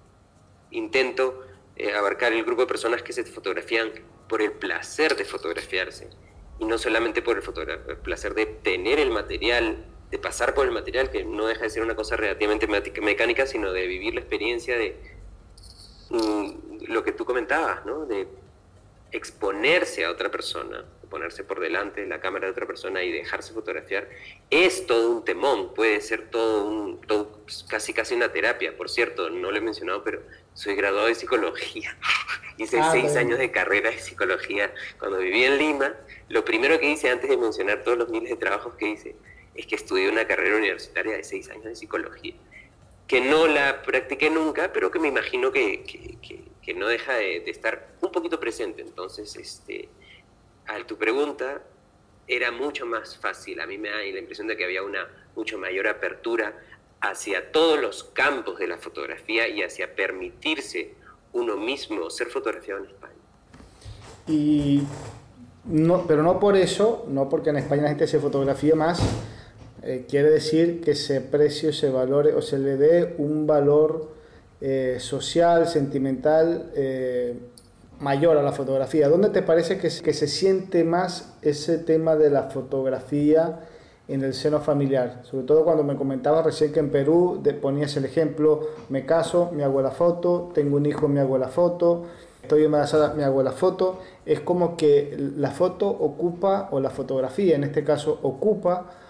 [0.71, 1.45] intento
[1.75, 3.91] eh, abarcar el grupo de personas que se fotografían
[4.27, 6.09] por el placer de fotografiarse
[6.57, 11.09] y no solamente por el, placer de tener el material, de pasar por el material,
[11.09, 12.67] que no deja de ser una cosa relativamente
[13.01, 14.97] mecánica, sino de vivir la experiencia de
[16.09, 18.05] mm, lo que tú comentabas, ¿no?
[18.05, 18.27] De
[19.13, 23.53] exponerse a otra persona, ponerse por delante de la cámara de otra persona y dejarse
[23.53, 24.09] fotografiar,
[24.49, 26.99] es todo un temón, puede ser todo un,
[27.69, 28.75] casi casi una terapia.
[28.75, 30.21] Por cierto, no lo he mencionado, pero
[30.53, 31.97] soy graduado de psicología.
[32.57, 35.95] Hice ah, seis años de carrera de psicología cuando viví en Lima.
[36.27, 39.15] Lo primero que hice antes de mencionar todos los miles de trabajos que hice
[39.61, 42.33] es que estudié una carrera universitaria de seis años de psicología,
[43.07, 47.89] que no la practiqué nunca, pero que me imagino que, que, no deja de, estar
[48.01, 48.81] un poquito presente.
[48.81, 49.89] Entonces, este,
[50.67, 51.61] a tu pregunta,
[52.27, 53.59] era mucho más fácil.
[53.59, 56.55] A mí me da la impresión de que había una mucho mayor apertura
[57.01, 60.95] hacia todos los campos de la fotografía y hacia permitirse
[61.33, 63.13] uno mismo ser fotografiado en España.
[64.27, 64.83] Y
[65.65, 69.01] no, pero no por eso, no porque en España la gente se fotografía más,
[69.83, 74.09] eh, quiere decir que se precie, se valore o se le dé un valor
[74.61, 77.33] eh, social, sentimental eh,
[77.99, 79.09] mayor a la fotografía.
[79.09, 83.61] ¿Dónde te parece que, que se siente más ese tema de la fotografía
[84.07, 85.21] en el seno familiar?
[85.23, 89.63] Sobre todo cuando me comentabas recién que en Perú ponías el ejemplo, me caso, me
[89.63, 92.03] hago la foto, tengo un hijo, me hago la foto,
[92.43, 93.97] estoy embarazada, me hago la foto.
[94.27, 99.00] Es como que la foto ocupa, o la fotografía en este caso, ocupa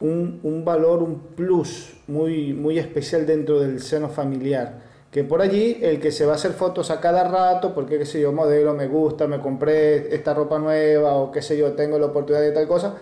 [0.00, 4.90] un, un, valor, un plus muy, muy especial dentro del seno familiar.
[5.10, 8.06] Que por allí el que se va a hacer fotos a cada rato, porque qué
[8.06, 11.98] sé yo, modelo, me gusta, me compré esta ropa nueva o qué sé yo, tengo
[11.98, 12.96] la oportunidad de tal cosa,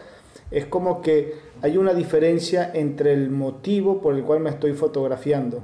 [0.50, 5.62] es como que hay una diferencia entre el motivo por el cual me estoy fotografiando.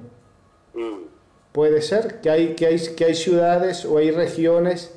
[0.74, 1.04] Mm.
[1.52, 4.94] Puede ser que hay, que hay, que hay ciudades o hay regiones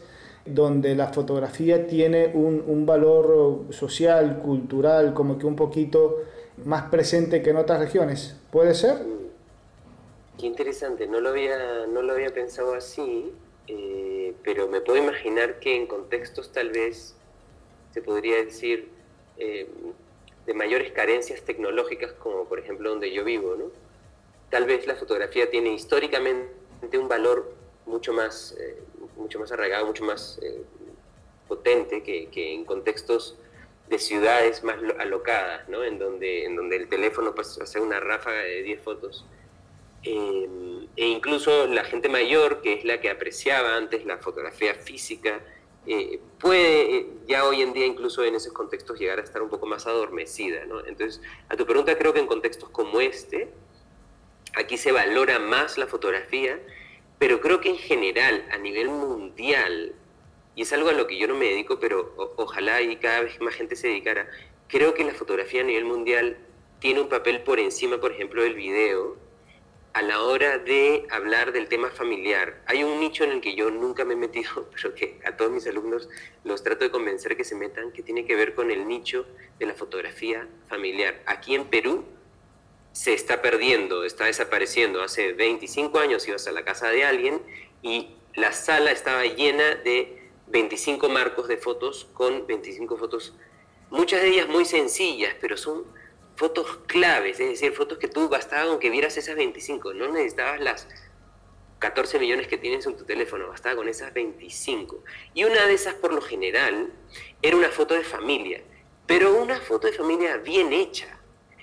[0.53, 6.17] donde la fotografía tiene un, valor social, cultural, como que un poquito
[6.65, 8.35] más presente que en otras regiones.
[8.51, 8.97] ¿Puede ser?
[10.39, 13.31] Qué interesante, no lo había, no lo había pensado así,
[13.67, 17.15] eh, pero me puedo imaginar que en contextos tal vez
[17.93, 18.89] se podría decir
[19.37, 19.67] eh,
[20.45, 23.65] de mayores carencias tecnológicas, como por ejemplo donde yo vivo, ¿no?
[24.49, 27.53] Tal vez la fotografía tiene históricamente un valor
[27.85, 28.77] mucho más, eh,
[29.17, 30.63] mucho más arraigado, mucho más eh,
[31.47, 33.37] potente que, en contextos
[33.89, 35.83] de ciudades más alocadas, ¿no?
[35.83, 39.25] en, donde, en donde el teléfono pues, hace una ráfaga de 10 fotos.
[40.03, 40.47] Eh,
[40.95, 45.41] e incluso la gente mayor, que es la que apreciaba antes la fotografía física,
[46.39, 49.87] puede ya hoy en día incluso en esos contextos llegar a estar un poco más
[49.87, 50.65] adormecida.
[50.65, 50.85] ¿no?
[50.85, 53.49] Entonces, a tu pregunta creo que en contextos como este,
[54.55, 56.59] aquí se valora más la fotografía
[57.19, 59.93] pero creo que en general, a nivel mundial,
[60.55, 63.39] y es algo a lo que yo no me dedico, pero ojalá y cada vez
[63.41, 64.29] más gente se dedicara,
[64.67, 66.37] creo que la fotografía a nivel mundial
[66.79, 69.17] tiene un papel por encima, por ejemplo, del video,
[69.93, 72.61] a la hora de hablar del tema familiar.
[72.67, 75.51] Hay un nicho en el que yo nunca me he metido, pero que a todos
[75.51, 76.07] mis alumnos
[76.43, 79.25] los trato de convencer que se metan, que tiene que ver con el nicho
[79.57, 81.21] de la fotografía familiar.
[81.25, 82.05] Aquí en Perú
[82.97, 85.03] se está perdiendo, está desapareciendo.
[85.03, 87.39] Hace 25 años ibas a la casa de alguien
[87.83, 93.35] y la sala estaba llena de 25 marcos de fotos con 25 fotos,
[93.91, 95.83] muchas de ellas muy sencillas, pero son
[96.35, 100.59] fotos claves, es decir, fotos que tú bastaba con que vieras esas 25, no necesitabas
[100.59, 100.87] las
[101.77, 105.03] 14 millones que tienes en tu teléfono, bastaba con esas 25.
[105.35, 106.91] Y una de esas, por lo general,
[107.43, 108.63] era una foto de familia,
[109.05, 111.16] pero una foto de familia bien hecha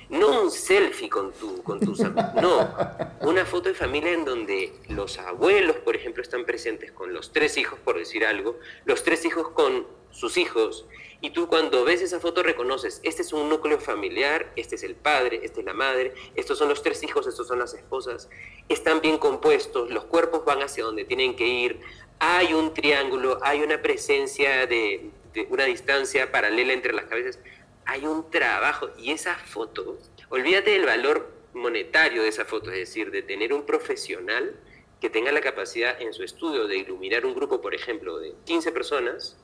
[0.08, 2.74] no un selfie con, tu, con tus amigos, no,
[3.22, 7.56] una foto de familia en donde los abuelos, por ejemplo, están presentes con los tres
[7.56, 10.86] hijos, por decir algo, los tres hijos con sus hijos,
[11.20, 14.94] y tú cuando ves esa foto reconoces, este es un núcleo familiar, este es el
[14.94, 18.28] padre, esta es la madre, estos son los tres hijos, estos son las esposas,
[18.68, 21.80] están bien compuestos, los cuerpos van hacia donde tienen que ir,
[22.18, 27.38] hay un triángulo, hay una presencia de, de una distancia paralela entre las cabezas
[27.86, 29.98] hay un trabajo y esa foto,
[30.30, 34.58] olvídate del valor monetario de esa foto, es decir, de tener un profesional
[35.00, 38.72] que tenga la capacidad en su estudio de iluminar un grupo, por ejemplo, de 15
[38.72, 39.36] personas,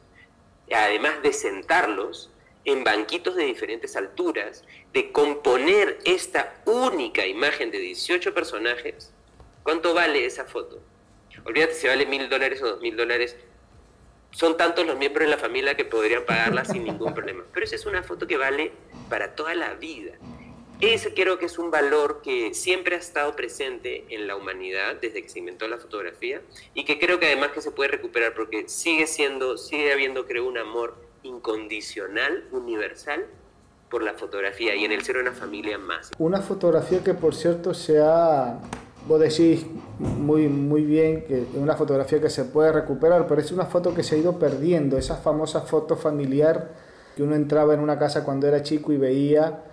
[0.73, 2.31] además de sentarlos
[2.65, 9.13] en banquitos de diferentes alturas, de componer esta única imagen de 18 personajes,
[9.63, 10.81] ¿cuánto vale esa foto?
[11.45, 13.37] Olvídate si vale mil dólares o dos mil dólares,
[14.31, 17.45] son tantos los miembros de la familia que podrían pagarla sin ningún problema.
[17.53, 18.73] Pero esa es una foto que vale
[19.09, 20.13] para toda la vida.
[20.81, 25.23] Ese creo que es un valor que siempre ha estado presente en la humanidad desde
[25.23, 26.41] que se inventó la fotografía
[26.73, 30.49] y que creo que además que se puede recuperar porque sigue siendo, sigue habiendo creo
[30.49, 33.27] un amor incondicional, universal
[33.91, 36.13] por la fotografía y en el ser una familia más.
[36.19, 38.59] Una fotografía que por cierto se ha
[39.09, 39.67] vos decís
[39.99, 43.95] muy, muy bien que es una fotografía que se puede recuperar, pero es una foto
[43.95, 46.71] que se ha ido perdiendo, esa famosa foto familiar
[47.17, 49.65] que uno entraba en una casa cuando era chico y veía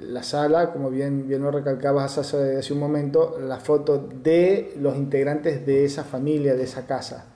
[0.00, 4.96] la sala, como bien, bien lo recalcabas hace, hace un momento, la foto de los
[4.96, 7.26] integrantes de esa familia, de esa casa.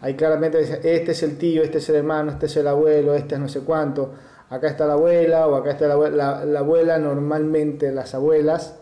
[0.00, 3.36] Ahí claramente este es el tío, este es el hermano, este es el abuelo, este
[3.36, 4.12] es no sé cuánto,
[4.50, 6.44] acá está la abuela o acá está la abuela.
[6.44, 8.74] La, abuela normalmente, las abuelas,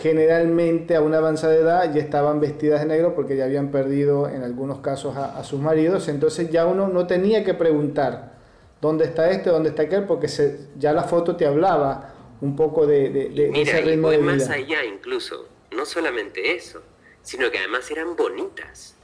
[0.00, 4.42] generalmente a una avanzada edad ya estaban vestidas de negro porque ya habían perdido en
[4.42, 8.32] algunos casos a, sus maridos, entonces ya uno no tenía que preguntar
[8.80, 10.28] dónde está este, dónde está aquel, porque
[10.78, 14.32] ya la foto te hablaba un poco de, de, ese ritmo de vida.
[14.32, 16.82] más allá incluso, no solamente eso,
[17.22, 18.96] sino que además eran bonitas.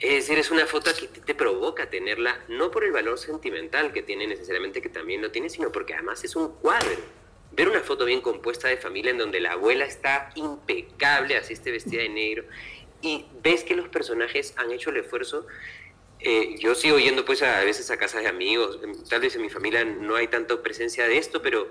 [0.00, 4.02] Es decir, es una foto que te provoca tenerla, no por el valor sentimental que
[4.02, 7.00] tiene necesariamente, que también lo tiene, sino porque además es un cuadro.
[7.54, 11.70] Ver una foto bien compuesta de familia en donde la abuela está impecable, así esté
[11.70, 12.44] vestida de negro,
[13.00, 15.46] y ves que los personajes han hecho el esfuerzo.
[16.20, 19.50] Eh, yo sigo yendo pues a, veces a casas de amigos, tal vez en mi
[19.50, 21.68] familia no hay tanta presencia de esto, pero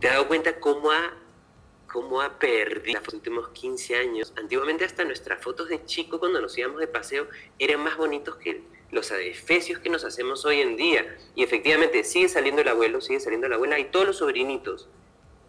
[0.00, 1.12] ¿Te has dado cuenta cómo ha,
[1.88, 4.32] cómo ha perdido los últimos 15 años?
[4.36, 7.26] Antiguamente hasta nuestras fotos de chico cuando nos íbamos de paseo
[7.58, 11.04] eran más bonitos que los adefesios que nos hacemos hoy en día.
[11.34, 14.88] Y efectivamente sigue saliendo el abuelo, sigue saliendo la abuela y todos los sobrinitos.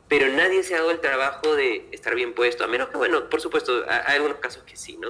[0.08, 3.30] Pero nadie se ha dado el trabajo de estar bien puesto, a menos que, bueno,
[3.30, 5.10] por supuesto, hay algunos casos que sí, ¿no?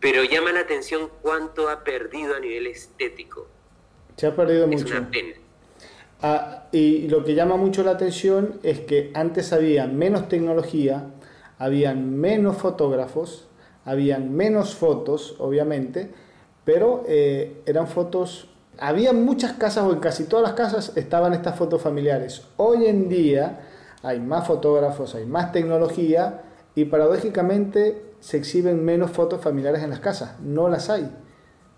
[0.00, 3.48] Pero llama la atención cuánto ha perdido a nivel estético.
[4.16, 4.84] Se ha perdido mucho.
[4.84, 5.34] Es una pena.
[6.20, 11.10] Ah, y lo que llama mucho la atención es que antes había menos tecnología,
[11.58, 13.48] habían menos fotógrafos,
[13.84, 16.10] habían menos fotos, obviamente,
[16.64, 18.48] pero eh, eran fotos,
[18.78, 22.42] había muchas casas o en casi todas las casas estaban estas fotos familiares.
[22.56, 23.60] Hoy en día
[24.02, 26.42] hay más fotógrafos, hay más tecnología
[26.74, 31.10] y paradójicamente se exhiben menos fotos familiares en las casas, no las hay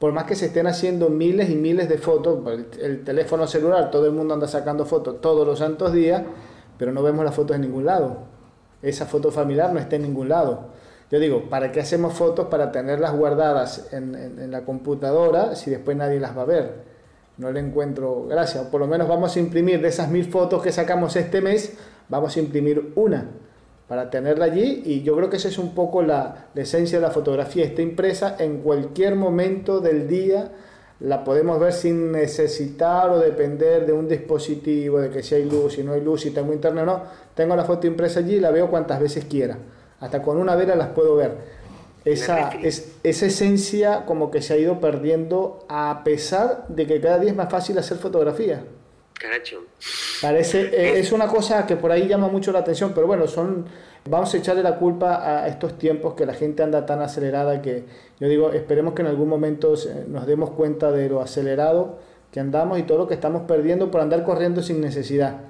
[0.05, 2.39] por más que se estén haciendo miles y miles de fotos,
[2.78, 6.22] el teléfono celular, todo el mundo anda sacando fotos todos los santos días,
[6.76, 8.18] pero no vemos las fotos en ningún lado.
[8.82, 10.66] Esa foto familiar no está en ningún lado.
[11.14, 16.18] Yo digo, ¿para qué hacemos fotos para tenerlas guardadas en, la computadora si después nadie
[16.18, 16.72] las va a ver?
[17.38, 18.68] No le encuentro gracia.
[18.68, 21.74] Por lo menos vamos a imprimir de esas mil fotos que sacamos este mes,
[22.08, 23.28] vamos a imprimir una
[23.86, 27.12] para tenerla allí y yo creo que esa es un poco la, esencia de la
[27.12, 30.50] fotografía, está impresa en cualquier momento del día,
[30.98, 35.74] la podemos ver sin necesitar o depender de un dispositivo, de que si hay luz,
[35.74, 37.02] si no hay luz, si tengo internet o no,
[37.36, 39.56] tengo la foto impresa allí y la veo cuantas veces quiera,
[40.01, 41.55] hasta con una vela las puedo ver.
[42.05, 47.18] Esa, es, esa esencia como que se ha ido perdiendo a pesar de que cada
[47.18, 48.62] día es más fácil hacer fotografía.
[50.20, 53.64] Parece, eh, es una cosa que por ahí llama mucho la atención, pero bueno, son,
[54.09, 57.84] vamos a echarle la culpa a estos tiempos que la gente anda tan acelerada que
[58.20, 59.74] yo digo, esperemos que en algún momento
[60.09, 61.99] nos demos cuenta de lo acelerado
[62.30, 65.40] que andamos y todo lo que estamos perdiendo por andar corriendo sin necesidad.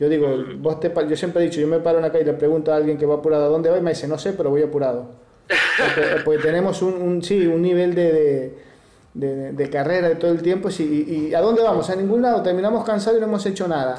[0.00, 2.26] Yo digo, vos te, yo siempre he dicho, yo me paro en la calle y
[2.26, 3.78] le pregunto a alguien que va apurado, ¿a dónde va?
[3.78, 5.10] Y me dice, no sé, pero voy apurado.
[6.24, 8.70] Porque, tenemos un, un, sí, un nivel de
[9.14, 11.90] de, carrera de todo el tiempo y, ¿a dónde vamos?
[11.90, 13.98] A ningún lado, terminamos cansados y no hemos hecho nada.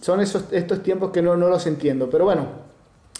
[0.00, 2.48] Son esos, estos tiempos que no, no los entiendo, pero bueno.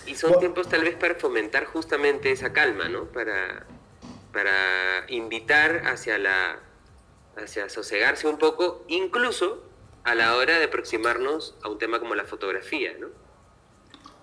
[0.06, 3.04] Y son tiempos tal vez para fomentar justamente esa calma, ¿no?
[3.04, 3.66] Para,
[4.32, 6.58] para invitar hacia la
[7.34, 9.62] hacia sosegarse un poco, incluso
[10.04, 13.08] a la hora de aproximarnos a un tema como la fotografía, ¿no?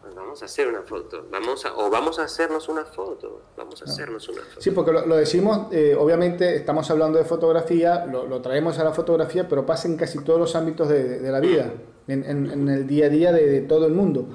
[0.01, 3.81] Pues vamos a hacer una foto, vamos a, o vamos a hacernos una foto, vamos
[3.81, 4.61] a hacernos una foto.
[4.61, 9.47] Sí, porque lo, decimos, eh, obviamente estamos hablando de fotografía, lo, traemos a la fotografía,
[9.49, 11.73] pero pasa en casi todos los ámbitos de, la vida,
[12.07, 14.25] en, el día a día de, todo el mundo.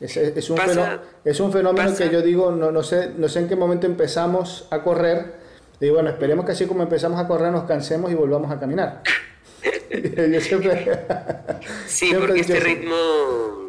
[0.00, 3.38] Es, es, un, fenómeno, es un fenómeno que yo digo, no, no, sé, no sé
[3.38, 5.36] en qué momento empezamos a correr,
[5.78, 9.02] y bueno, esperemos que así como empezamos a correr nos cansemos y volvamos a caminar.
[11.86, 13.64] sí, porque este ritmo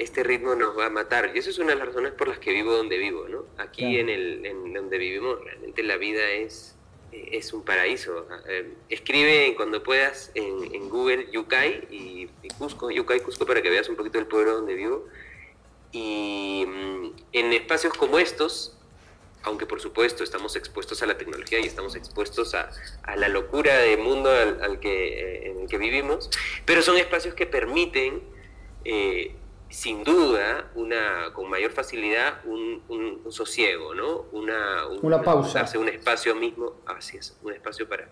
[0.00, 1.30] este ritmo nos va a matar.
[1.34, 3.44] Y eso es una de las razones por las que vivo donde vivo, ¿no?
[3.58, 6.74] Aquí en, el, en donde vivimos, realmente la vida es,
[7.12, 8.26] es un paraíso.
[8.48, 12.28] Eh, escribe cuando puedas en, Google Yucay y,
[12.58, 15.06] Cusco, Yucay Cusco para que veas un poquito el pueblo donde vivo.
[15.92, 18.78] Y mm, en espacios como estos,
[19.42, 22.70] aunque por supuesto estamos expuestos a la tecnología y estamos expuestos a,
[23.02, 26.30] a la locura del mundo al, que, eh, en el que vivimos,
[26.64, 28.22] pero son espacios que permiten
[28.84, 29.34] eh,
[29.70, 34.26] sin duda, una, con mayor facilidad, un, un, sosiego, ¿no?
[34.32, 35.64] Una, una pausa.
[35.78, 38.08] un espacio mismo, así es, un espacio para...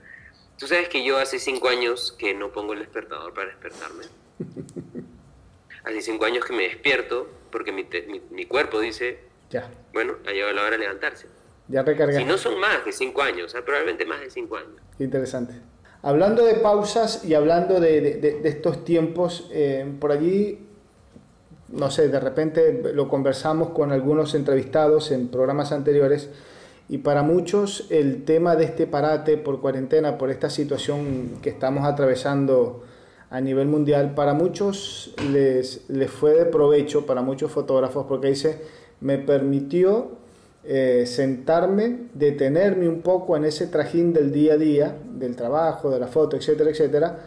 [0.57, 4.05] Tú sabes que yo hace cinco años que no pongo el despertador para despertarme.
[5.85, 7.87] hace cinco años que me despierto porque mi,
[8.31, 9.21] mi, cuerpo dice,
[9.51, 9.71] Ya.
[9.93, 11.27] Bueno, ha llegado la hora de levantarse.
[11.69, 12.23] Ya recargaste.
[12.23, 14.81] Si no son más de cinco años, probablemente más de cinco años.
[14.99, 15.55] Interesante.
[16.03, 20.61] Hablando de pausas y hablando de, estos tiempos, eh, por allí,
[21.69, 26.31] no sé, de repente lo conversamos con algunos entrevistados en programas anteriores
[26.89, 31.85] y para muchos el tema de este parate por cuarentena, por esta situación que estamos
[31.85, 32.85] atravesando
[33.31, 38.63] a nivel mundial, para muchos les, les fue de provecho, para muchos fotógrafos, porque dice,
[39.01, 40.19] me permitió
[40.65, 45.99] eh, sentarme, detenerme un poco en ese trajín del día a día, del trabajo, de
[45.99, 47.19] la foto, etcétera, etcétera,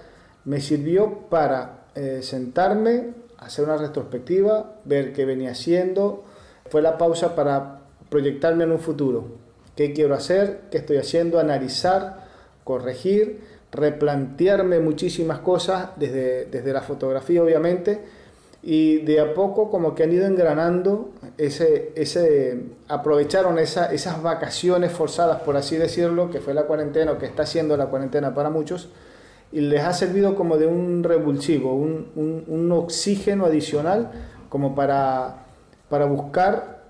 [0.45, 6.23] me sirvió para eh, sentarme, hacer una retrospectiva, ver qué venía haciendo,
[6.69, 9.25] fue la pausa para proyectarme en un futuro.
[9.75, 12.25] Qué quiero hacer, qué estoy haciendo, analizar,
[12.63, 13.41] corregir,
[13.71, 18.01] replantearme muchísimas cosas desde, desde la fotografía obviamente
[18.63, 24.91] y de a poco como que han ido engranando ese, ese aprovecharon esa, esas vacaciones
[24.91, 28.51] forzadas por así decirlo que fue la cuarentena o que está siendo la cuarentena para
[28.51, 28.89] muchos
[29.51, 34.11] y les ha servido como de un revulsivo, un, un, un oxígeno adicional
[34.49, 35.45] como para,
[35.89, 36.81] para buscar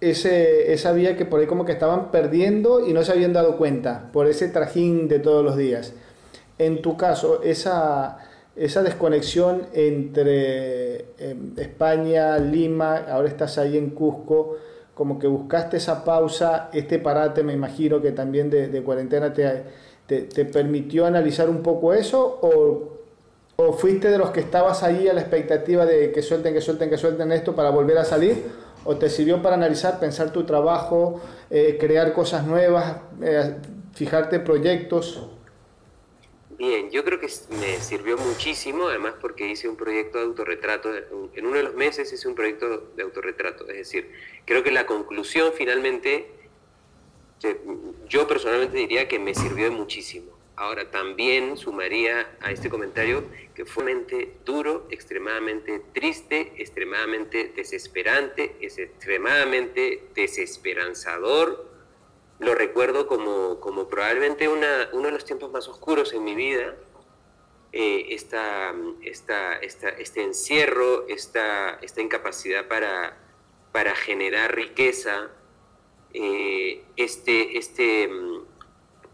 [0.00, 3.56] ese, esa vía que por ahí como que estaban perdiendo y no se habían dado
[3.56, 5.94] cuenta por ese trajín de todos los días.
[6.58, 8.18] En tu caso, esa,
[8.56, 14.56] esa desconexión entre em, España, Lima, ahora estás ahí en Cusco,
[14.94, 19.62] como que buscaste esa pausa, este parate me imagino que también de, cuarentena te,
[20.06, 22.96] te, te, permitió analizar un poco eso o,
[23.56, 26.88] o fuiste de los que estabas ahí a la expectativa de que suelten, que suelten,
[26.88, 28.42] que suelten esto para volver a salir
[28.86, 33.56] o te sirvió para analizar, pensar tu trabajo, eh, crear cosas nuevas, eh,
[33.92, 35.28] fijarte proyectos?
[36.58, 37.28] Bien, yo creo que
[37.60, 40.90] me sirvió muchísimo, además porque hice un proyecto de autorretrato,
[41.34, 44.10] en uno de los meses hice un proyecto de autorretrato, es decir,
[44.46, 46.30] creo que la conclusión finalmente,
[48.08, 50.34] yo personalmente diría que me sirvió muchísimo.
[50.58, 54.06] Ahora, también sumaría a este comentario que fue
[54.46, 61.75] duro, extremadamente triste, extremadamente desesperante, extremadamente desesperanzador.
[62.38, 66.74] Lo recuerdo como, como probablemente una, uno de los tiempos más oscuros en mi vida.
[67.72, 73.18] Eh, esta, esta, este encierro, esta, esta incapacidad para,
[73.72, 75.30] para generar riqueza,
[76.14, 78.04] eh, este, este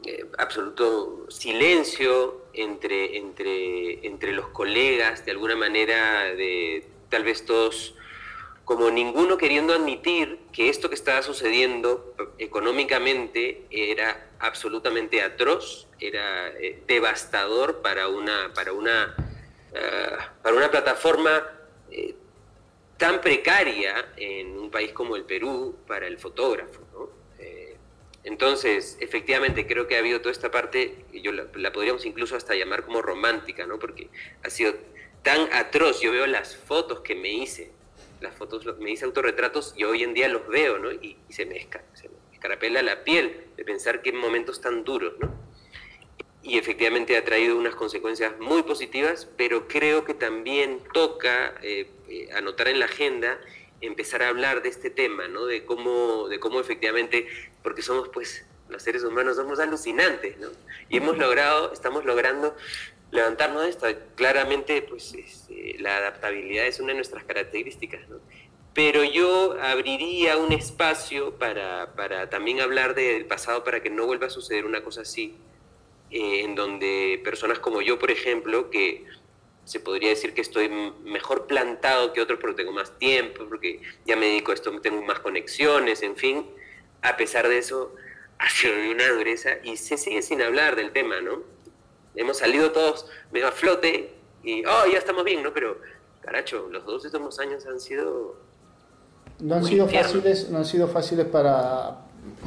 [0.04, 7.96] eh, absoluto silencio entre, entre, entre los colegas, de alguna manera, de tal vez todos,
[8.76, 16.82] como ninguno queriendo admitir que esto que estaba sucediendo económicamente era absolutamente atroz, era eh,
[16.86, 19.14] devastador para una, para una,
[19.76, 21.46] ah, para una plataforma
[21.90, 22.14] eh,
[22.96, 26.80] tan precaria en un país como el Perú para el fotógrafo.
[28.24, 32.84] Entonces, efectivamente, creo que ha habido toda esta parte, yo la, podríamos incluso hasta llamar
[32.84, 33.80] como romántica, ¿no?
[33.80, 34.08] Porque
[34.44, 34.74] ha sido
[35.24, 36.00] tan atroz.
[36.00, 37.72] Yo veo las fotos que me hice,
[38.22, 40.92] las fotos, me hice autorretratos y hoy en día los veo, ¿no?
[40.92, 41.60] Y, se, me
[41.94, 45.32] se me escarapela la piel de pensar que momentos tan duros, ¿no?
[46.42, 52.28] Y efectivamente ha traído unas consecuencias muy positivas, pero creo que también toca eh, eh,
[52.32, 53.38] anotar en la agenda
[53.82, 55.46] empezar a hablar de este tema, ¿no?
[55.46, 57.26] De cómo, de cómo efectivamente,
[57.62, 60.48] porque somos pues, los seres humanos somos alucinantes, ¿no?
[60.88, 62.56] Y hemos logrado, estamos logrando
[63.12, 63.86] levantarnos de esto.
[64.16, 68.16] Claramente, pues este, la adaptabilidad es una de nuestras características, ¿no?
[68.74, 74.28] Pero yo abriría un espacio para, para también hablar del pasado para que no vuelva
[74.28, 75.36] a suceder una cosa así,
[76.10, 79.04] eh, en donde personas como yo, por ejemplo, que
[79.64, 80.70] se podría decir que estoy
[81.04, 85.02] mejor plantado que otros porque tengo más tiempo, porque ya me dedico a esto, tengo
[85.02, 86.46] más conexiones, en fin.
[87.02, 87.94] A pesar de eso,
[88.38, 91.42] ha sido una dureza y se sigue sin hablar del tema, ¿no?
[92.14, 95.52] Hemos salido todos medio a flote y, oh, ya estamos bien, ¿no?
[95.52, 95.78] Pero,
[96.20, 98.36] caracho, los dos últimos años han sido...
[99.40, 101.98] No han sido fáciles, no han sido fáciles para,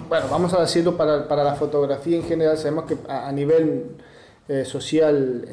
[0.08, 3.98] bueno, vamos a decirlo para, para la fotografía en general, sabemos que a nivel
[4.48, 5.46] eh, social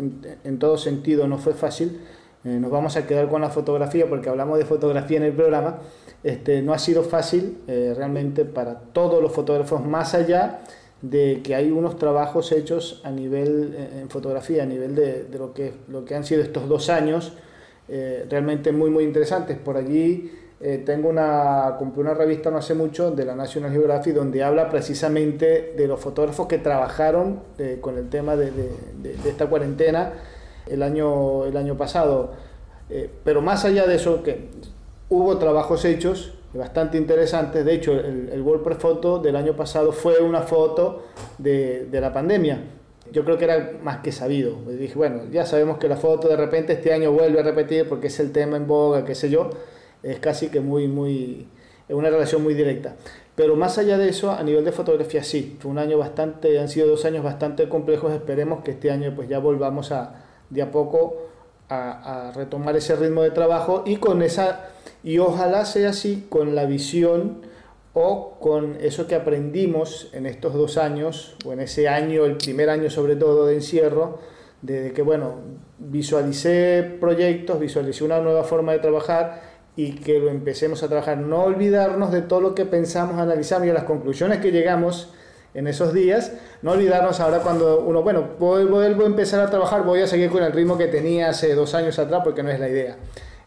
[0.44, 2.00] en, todo sentido no fue fácil.
[2.44, 5.78] Eh, nos vamos a quedar con la fotografía porque hablamos de fotografía en el programa.
[6.22, 10.60] Este, no ha sido fácil eh, realmente para todos los fotógrafos, más allá
[11.02, 15.52] de que hay unos trabajos hechos a nivel en fotografía, a nivel de, de, lo,
[15.52, 17.32] que, lo que han sido estos dos años,
[17.88, 19.58] realmente muy, muy interesantes.
[19.58, 20.30] Por allí
[20.64, 24.70] eh, tengo una, compré una revista no hace mucho de la National Geographic donde habla
[24.70, 30.12] precisamente de los fotógrafos que trabajaron eh, con el tema de, de, esta cuarentena
[30.68, 32.30] el año, el año pasado.
[32.90, 34.50] Eh, pero más allá de eso, que
[35.08, 37.64] hubo trabajos hechos, bastante interesantes.
[37.64, 41.04] De hecho, el, el WordPress Photo del año pasado fue una foto
[41.38, 42.60] de, de la pandemia.
[43.10, 44.56] Yo creo que era más que sabido.
[44.66, 48.06] dije, bueno, ya sabemos que la foto de repente este año vuelve a repetir porque
[48.06, 49.50] es el tema en boga, qué sé yo.
[50.02, 51.48] Es casi que muy, muy,
[51.88, 52.96] es una relación muy directa.
[53.34, 56.68] Pero más allá de eso, a nivel de fotografía sí, fue un año bastante, han
[56.68, 60.70] sido dos años bastante complejos, esperemos que este año pues ya volvamos a, de a
[60.70, 61.28] poco
[61.68, 64.68] a, a retomar ese ritmo de trabajo y con esa,
[65.02, 67.42] y ojalá sea así, con la visión
[67.94, 72.70] o con eso que aprendimos en estos dos años, o en ese año, el primer
[72.70, 74.18] año sobre todo de encierro,
[74.62, 75.34] de, que, bueno,
[75.78, 79.42] visualicé proyectos, visualicé una nueva forma de trabajar
[79.76, 81.18] y que lo empecemos a trabajar.
[81.18, 85.12] No olvidarnos de todo lo que pensamos, analizamos y a las conclusiones que llegamos
[85.54, 86.32] en esos días.
[86.62, 90.42] No olvidarnos ahora cuando uno, bueno, vuelvo, a empezar a trabajar, voy a seguir con
[90.42, 92.96] el ritmo que tenía hace dos años atrás porque no es la idea.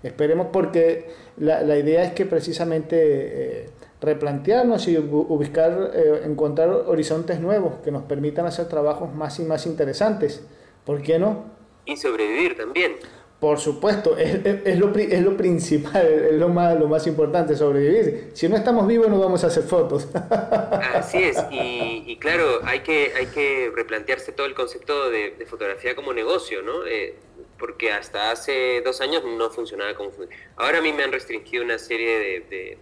[0.05, 3.69] Esperemos porque la, la idea es que precisamente eh,
[4.01, 9.65] replantearnos y buscar, eh, encontrar horizontes nuevos que nos permitan hacer trabajos más y más
[9.65, 10.45] interesantes.
[10.85, 11.45] ¿Por qué no?
[11.85, 12.93] Y sobrevivir también.
[13.39, 18.31] Por supuesto, es, es, lo, es lo principal, es lo más, lo más importante, sobrevivir.
[18.33, 20.07] Si no estamos vivos no vamos a hacer fotos.
[20.93, 26.13] Así es, y, claro, hay que, hay que replantearse todo el concepto de, fotografía como
[26.13, 26.85] negocio, ¿no?
[26.85, 27.15] Eh,
[27.59, 30.11] porque hasta hace dos años no funcionaba como
[30.55, 32.77] Ahora a mí me han restringido una serie de...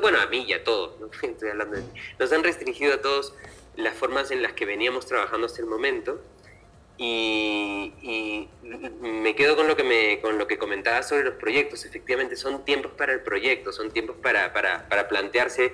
[0.00, 1.08] bueno, a mí y a todos, ¿no?
[1.22, 1.82] estoy hablando de
[2.18, 3.34] Nos han restringido a todos
[3.76, 6.20] las formas en las que veníamos trabajando hasta el momento
[6.98, 8.48] y,
[9.00, 11.84] me quedo con lo, que me, con lo que comentaba sobre los proyectos.
[11.84, 15.72] Efectivamente, son tiempos para el proyecto, son tiempos para, para, para plantearse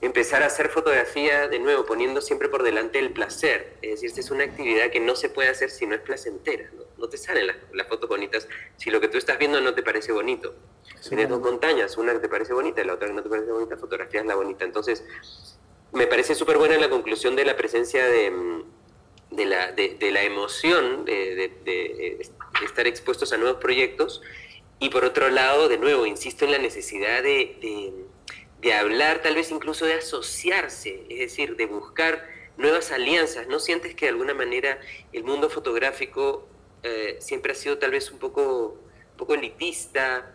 [0.00, 3.78] empezar a hacer fotografía de nuevo, poniendo siempre por delante el placer.
[3.80, 6.70] Es decir, esta es una actividad que no se puede hacer si no es placentera.
[6.98, 9.82] No, te salen las, las, fotos bonitas si lo que tú estás viendo no te
[9.82, 10.54] parece bonito.
[11.08, 13.50] Tienes dos montañas, una que te parece bonita y la otra que no te parece
[13.50, 14.64] bonita, fotografía es la bonita.
[14.64, 15.04] Entonces,
[15.92, 18.64] me parece súper buena la conclusión de la presencia de
[19.36, 22.30] de la, de, la emoción de, de,
[22.64, 24.22] estar expuestos a nuevos proyectos
[24.78, 28.04] y por otro lado, de nuevo, insisto en la necesidad de,
[28.78, 33.46] hablar, tal vez incluso de asociarse, es decir, de buscar nuevas alianzas.
[33.46, 34.80] ¿No sientes que de alguna manera
[35.12, 36.48] el mundo fotográfico
[36.82, 38.78] eh, siempre ha sido tal vez un poco,
[39.12, 40.34] un poco elitista?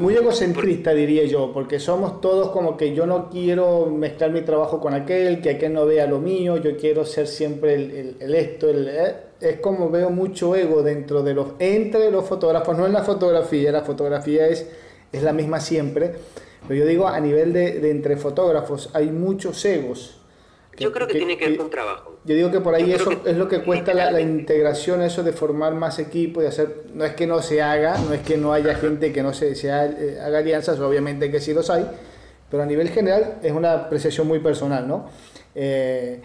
[0.00, 4.80] Muy egocentrista diría yo, porque somos todos como que yo no quiero mezclar mi trabajo
[4.80, 8.86] con aquel, que aquel no vea lo mío, yo quiero ser siempre el, esto, el,
[8.88, 13.02] eh, es como veo mucho ego dentro de los, entre los fotógrafos, no en la
[13.02, 14.68] fotografía, la fotografía es,
[15.10, 16.12] es la misma siempre,
[16.68, 20.17] pero yo digo a nivel de, de entre fotógrafos hay muchos egos
[20.78, 22.16] yo creo que, tiene que ver con trabajo.
[22.24, 25.74] Yo digo que por ahí eso es lo que cuesta la, integración, eso de formar
[25.74, 28.74] más equipo, de hacer, no es que no se haga, no es que no haya
[28.74, 31.86] gente que no se, se eh, haga, alianzas, obviamente que sí los hay,
[32.50, 35.06] pero a nivel general es una apreciación muy personal, ¿no?
[35.54, 36.20] Eh,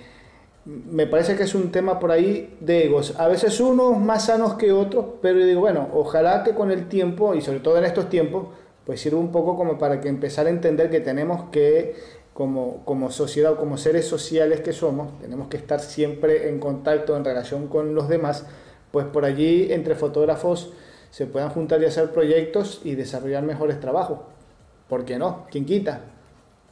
[0.66, 3.16] me parece que es un tema por ahí de egos.
[3.20, 6.88] A veces unos más sanos que otros, pero yo digo, bueno, ojalá que con el
[6.88, 8.48] tiempo, y sobre todo en estos tiempos,
[8.86, 11.96] pues sirva un poco como para que empezar a entender que tenemos que
[12.34, 17.16] como, como sociedad o como seres sociales que somos, tenemos que estar siempre en contacto,
[17.16, 18.46] en relación con los demás,
[18.92, 20.74] pues por allí entre fotógrafos
[21.12, 24.20] se puedan juntar y hacer proyectos y desarrollar mejores trabajos.
[24.90, 25.48] ¿Por qué no?
[25.52, 26.02] ¿Quién quita?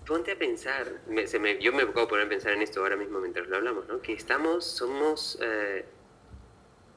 [0.07, 0.87] Ponte a pensar,
[1.25, 3.87] se me, yo me puedo poner a pensar en esto ahora mismo mientras lo hablamos,
[3.87, 4.01] ¿no?
[4.01, 5.37] Que estamos, somos...
[5.41, 5.85] Eh,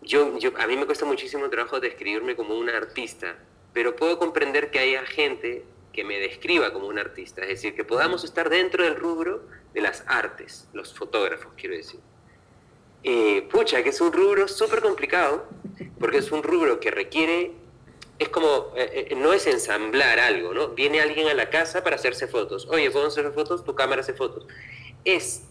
[0.00, 3.36] yo, yo, a mí me cuesta muchísimo trabajo describirme como un artista,
[3.72, 7.84] pero puedo comprender que haya gente que me describa como un artista, es decir, que
[7.84, 12.00] podamos estar dentro del rubro de las artes, los fotógrafos, quiero decir.
[13.04, 15.46] Eh, pucha, que es un rubro súper complicado,
[16.00, 17.52] porque es un rubro que requiere,
[18.18, 20.68] es como, eh, eh, no es ensamblar algo, ¿no?
[20.68, 22.66] Viene alguien a la casa para hacerse fotos.
[22.68, 23.64] Oye, ¿puedo hacer fotos?
[23.64, 24.46] Tu cámara hace fotos.
[25.04, 25.44] Es,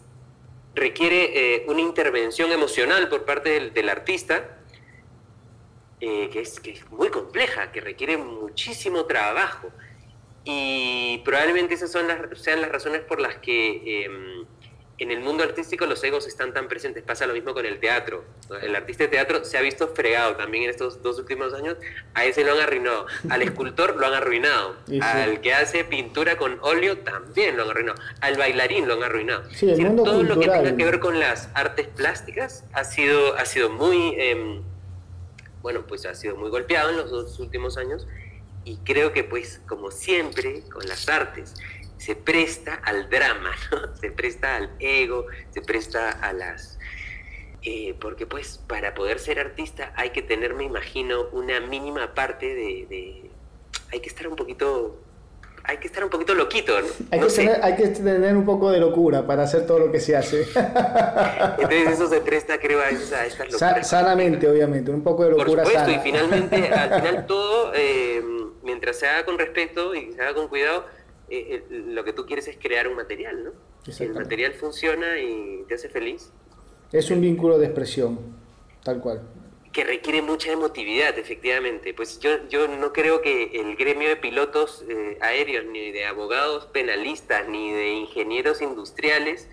[0.75, 4.57] requiere una intervención emocional por parte del, del artista,
[5.99, 9.71] que es, que, es, muy compleja, que requiere muchísimo trabajo.
[10.45, 14.45] Y probablemente esas son las, sean las razones por las que em,
[14.99, 17.03] en el mundo artístico los egos están tan presentes.
[17.03, 18.23] Pasa lo mismo con el teatro.
[18.61, 21.77] El artista de teatro se ha visto fregado también en estos dos últimos años.
[22.13, 23.07] A ese lo han arruinado.
[23.29, 24.75] Al escultor lo han arruinado.
[25.01, 28.01] Al que hace pintura con óleo también lo han arruinado.
[28.21, 29.43] Al bailarín lo han arruinado.
[30.03, 34.15] todo lo que tenga que ver con las artes plásticas ha sido, ha sido muy...
[34.17, 34.61] Em,
[35.61, 38.05] bueno, pues ha sido muy golpeado en los dos últimos años
[38.65, 41.53] y creo que pues como siempre con las artes
[41.97, 43.95] se presta al drama, ¿no?
[43.95, 46.79] se presta al ego, se presta a las...
[47.65, 52.53] Eh, porque pues para poder ser artista hay que tener, me imagino, una mínima parte
[52.53, 53.29] de...
[53.91, 54.99] hay que estar un poquito
[55.65, 56.87] hay que estar un poquito loquito, ¿no?
[57.09, 60.01] Hay, que tener, hay, que tener, un poco de locura para hacer todo lo que
[60.01, 60.41] se hace.
[60.41, 63.87] Entonces eso se presta, creo, a estas locuras.
[63.87, 68.21] sanamente, obviamente, un poco de locura Por supuesto, y finalmente, al final todo, eh,
[68.63, 70.85] mientras se haga con respeto y se haga con cuidado,
[71.29, 73.51] eh, eh, lo que tú quieres es crear un material, ¿no?
[73.99, 76.31] El material funciona y te hace feliz.
[76.91, 78.17] Es un vínculo de expresión,
[78.83, 79.21] tal cual
[79.73, 81.93] que requiere mucha emotividad, efectivamente.
[81.93, 86.67] Pues yo, yo no creo que el gremio de pilotos eh, aéreos, ni de abogados
[86.67, 89.49] penalistas, ni de ingenieros industriales,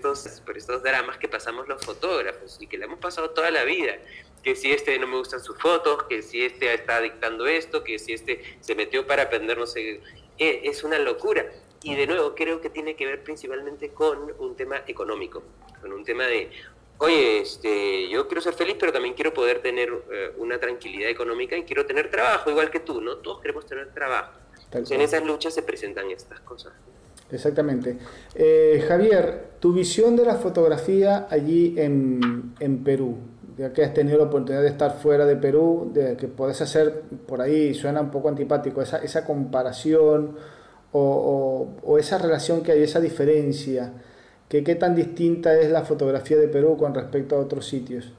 [0.00, 3.64] estos, por estos dramas que pasamos los fotógrafos y que le hemos pasado toda la
[3.64, 3.98] vida,
[4.42, 7.98] que si este no me gustan sus fotos, que si este está dictando esto, que
[7.98, 10.00] si este se metió para aprender no sé,
[10.38, 11.46] eh, es una locura.
[11.82, 15.42] Y de nuevo, creo que tiene que ver principalmente con un tema económico,
[15.80, 16.50] con un tema de,
[16.98, 21.56] oye, este, yo quiero ser feliz, pero también quiero poder tener eh, una tranquilidad económica
[21.56, 23.16] y quiero tener trabajo, igual que tú, ¿no?
[23.16, 24.32] Todos queremos tener trabajo.
[24.72, 26.74] en esas luchas se presentan estas cosas.
[27.32, 27.98] Exactamente.
[28.34, 33.16] Eh, Javier, tu visión de la fotografía allí en, Perú,
[33.56, 37.02] ya que has tenido la oportunidad de estar fuera de Perú, de que puedes hacer
[37.26, 40.36] por ahí, suena un poco antipático, esa, esa comparación
[40.92, 43.92] o esa relación que hay, esa diferencia
[44.50, 48.12] que qué tan distinta es la fotografía de Perú con respecto a otros sitios.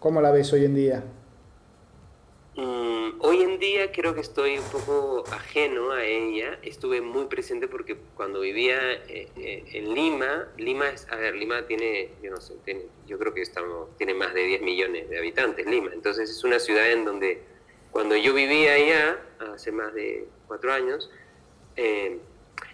[0.00, 1.04] ¿Cómo la ves hoy en día?
[3.24, 6.58] Hoy en día creo que estoy un poco ajeno a ella.
[6.62, 11.64] Estuve muy presente porque cuando vivía eh, eh, en Lima, Lima es, a ver, Lima
[11.68, 15.18] tiene, yo no sé, tiene, yo creo que estamos, tiene más de 10 millones de
[15.18, 15.92] habitantes, Lima.
[15.92, 17.44] Entonces es una ciudad en donde
[17.92, 19.22] cuando yo vivía allá,
[19.54, 21.08] hace más de cuatro años,
[21.76, 22.18] eh,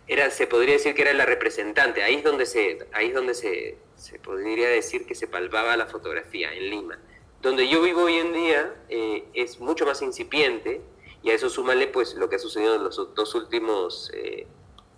[0.07, 3.35] era, se podría decir que era la representante, ahí es donde se, ahí es donde
[3.35, 6.99] se, se podría decir que se palpaba la fotografía, en Lima.
[7.43, 10.81] Donde yo vivo hoy en día eh, es mucho más incipiente
[11.23, 14.47] y a eso súmale pues lo que ha sucedido en los dos últimos eh,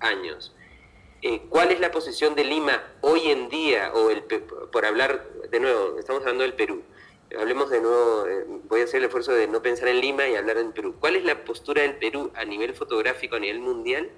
[0.00, 0.54] años.
[1.22, 3.92] Eh, ¿Cuál es la posición de Lima hoy en día?
[3.94, 6.82] O el, por hablar de nuevo, estamos hablando del Perú.
[7.38, 8.24] Hablemos de nuevo,
[8.64, 10.96] voy a hacer el esfuerzo de no pensar en Lima y hablar en Perú.
[10.98, 14.10] ¿Cuál es la postura del Perú a nivel fotográfico, a nivel mundial?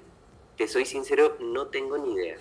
[0.57, 2.37] te soy sincero, no tengo ni idea.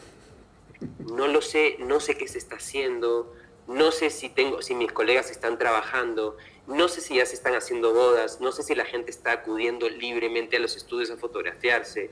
[0.99, 3.33] No lo sé, no sé qué se está haciendo,
[3.67, 6.37] no sé si, tengo, si mis colegas están trabajando,
[6.67, 9.89] no sé si ya se están haciendo bodas, no sé si la gente está acudiendo
[9.89, 12.11] libremente a los estudios a fotografiarse,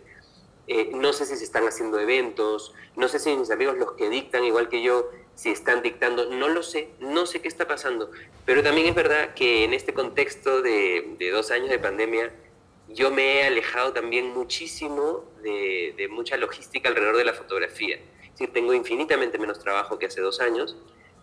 [0.67, 4.09] eh, no sé si se están haciendo eventos, no sé si mis amigos los que
[4.09, 8.11] dictan igual que yo, si están dictando, no lo sé, no sé qué está pasando.
[8.45, 12.31] Pero también es verdad que en este contexto de, de dos años de pandemia,
[12.93, 17.97] yo me he alejado también muchísimo de, mucha logística alrededor de la fotografía.
[17.97, 20.75] Es decir, tengo infinitamente menos trabajo que hace dos años,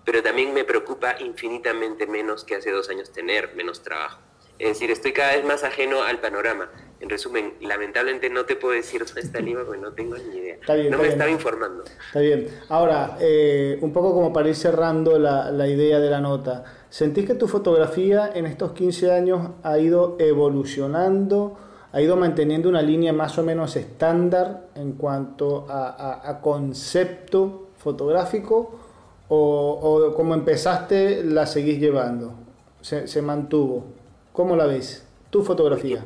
[0.06, 4.20] pero también me preocupa infinitamente menos que hace dos años tener menos trabajo.
[4.58, 6.70] Es decir, estoy cada vez más ajeno al panorama.
[6.98, 10.56] En resumen, lamentablemente no te puedo decir dónde está Lima porque no tengo ni idea.
[10.90, 11.84] no me estaba informando.
[11.84, 12.48] Está bien.
[12.70, 16.64] Ahora, eh, un poco como para ir cerrando la, la idea de la nota.
[16.88, 21.58] ¿Sentís que tu fotografía en estos 15 años ha ido evolucionando,
[21.92, 28.85] ha ido manteniendo una línea más o menos estándar en cuanto a, concepto fotográfico?
[29.28, 32.34] O, como empezaste la seguís llevando?
[32.80, 33.86] ¿Se, ¿Se, mantuvo?
[34.32, 35.04] ¿Cómo la ves?
[35.30, 36.04] Tu fotografía.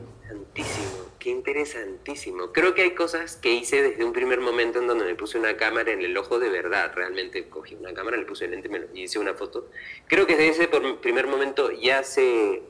[1.20, 2.50] Qué interesantísimo.
[2.52, 5.54] Creo que hay cosas que hice desde un primer momento en donde me puse una
[5.58, 6.92] cámara en el ojo de verdad.
[6.94, 9.68] Realmente cogí una cámara, le puse el lente y hice una foto.
[10.06, 10.68] Creo que desde ese
[11.02, 12.62] primer momento ya se,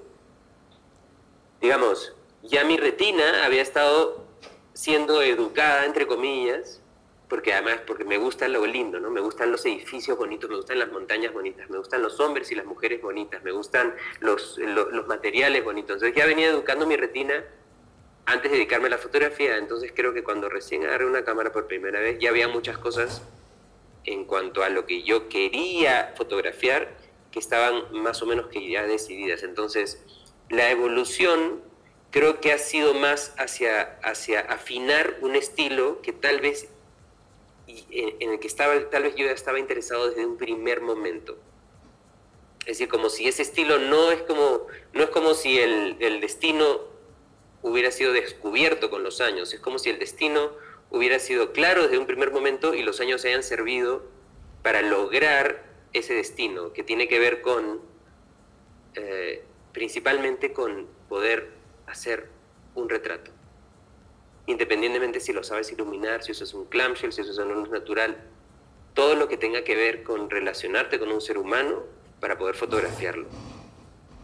[1.61, 4.25] digamos, ya mi retina había estado
[4.73, 6.80] siendo educada, entre comillas,
[7.31, 9.09] porque además porque me gusta lo lindo, ¿no?
[9.09, 12.57] Me gustan los edificios bonitos, me gustan las montañas bonitas, me gustan los hombres y
[12.57, 15.95] las mujeres bonitas, me gustan los, los, los materiales bonitos.
[15.95, 17.45] Entonces ya venía educando mi retina
[18.27, 21.69] antes de dedicarme a la fotografía, entonces creo que cuando recién agarré una cámara por
[21.69, 23.23] primera vez ya había muchas cosas
[24.05, 26.97] en cuanto a lo que yo quería fotografiar
[27.31, 29.45] que estaban más o menos que ya decididas.
[29.45, 30.05] Entonces,
[30.49, 31.63] la evolución
[32.11, 36.69] creo que ha sido más hacia, hacia afinar un estilo que tal vez
[37.91, 41.39] en el que estaba, tal vez yo ya estaba interesado desde un primer momento.
[42.61, 46.81] Es decir, como si ese estilo no es como, no es como si el, destino
[47.63, 49.53] hubiera sido descubierto con los años.
[49.55, 50.53] Es como si el destino
[50.91, 54.05] hubiera sido claro desde un primer momento y los años hayan servido
[54.63, 57.81] para lograr ese destino, que tiene que ver con,
[58.95, 59.43] eh,
[59.73, 61.51] principalmente con poder
[61.87, 62.29] hacer
[62.75, 63.33] un retrato.
[64.51, 68.17] Independientemente si lo sabes iluminar, si es un clamshell, si es una luz natural,
[68.95, 71.85] todo lo que tenga que ver con relacionarte con un ser humano
[72.19, 73.27] para poder fotografiarlo.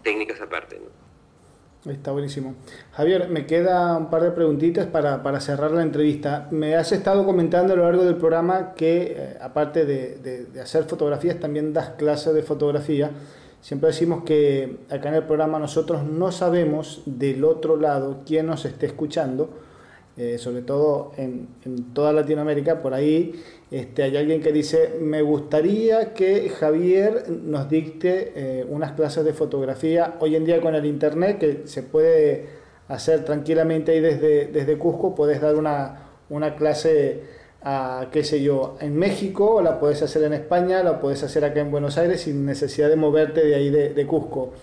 [0.03, 1.07] Técnicas aparte, ¿no?
[1.93, 2.57] Está buenísimo.
[2.91, 6.49] Javier, me queda un par de preguntitas para, para, cerrar la entrevista.
[6.51, 10.83] Me has estado comentando a lo largo del programa que, eh, aparte de, de, hacer
[10.85, 13.13] fotografías, también das clases de fotografía.
[13.61, 18.65] Siempre decimos que acá en el programa nosotros no sabemos del otro lado quién nos
[18.65, 19.51] esté escuchando,
[20.17, 21.49] eh, sobre todo en,
[21.93, 23.35] toda Latinoamérica, por ahí
[23.71, 29.35] este, hay alguien que dice, me gustaría que Javier nos dicte eh, unas clases de
[29.35, 30.15] fotografía.
[30.21, 32.47] Hoy en día con el Internet, que se puede
[32.89, 37.21] hacer tranquilamente ahí desde, desde Cusco, puedes dar una, una clase
[37.63, 41.61] a, qué sé yo, en México, la puedes hacer en España, la puedes hacer acá
[41.61, 44.55] en Buenos Aires sin necesidad de moverte de ahí de, de Cusco.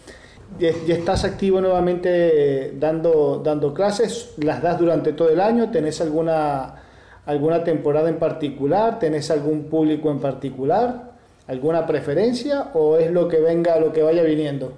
[0.60, 6.84] Y, estás activo nuevamente dando, dando clases, las das durante todo el año, tenés alguna
[7.26, 8.99] alguna temporada en particular?
[8.99, 11.14] ¿Tenés algún público en particular?
[11.47, 14.74] ¿Alguna preferencia o es lo que venga, lo que vaya viniendo?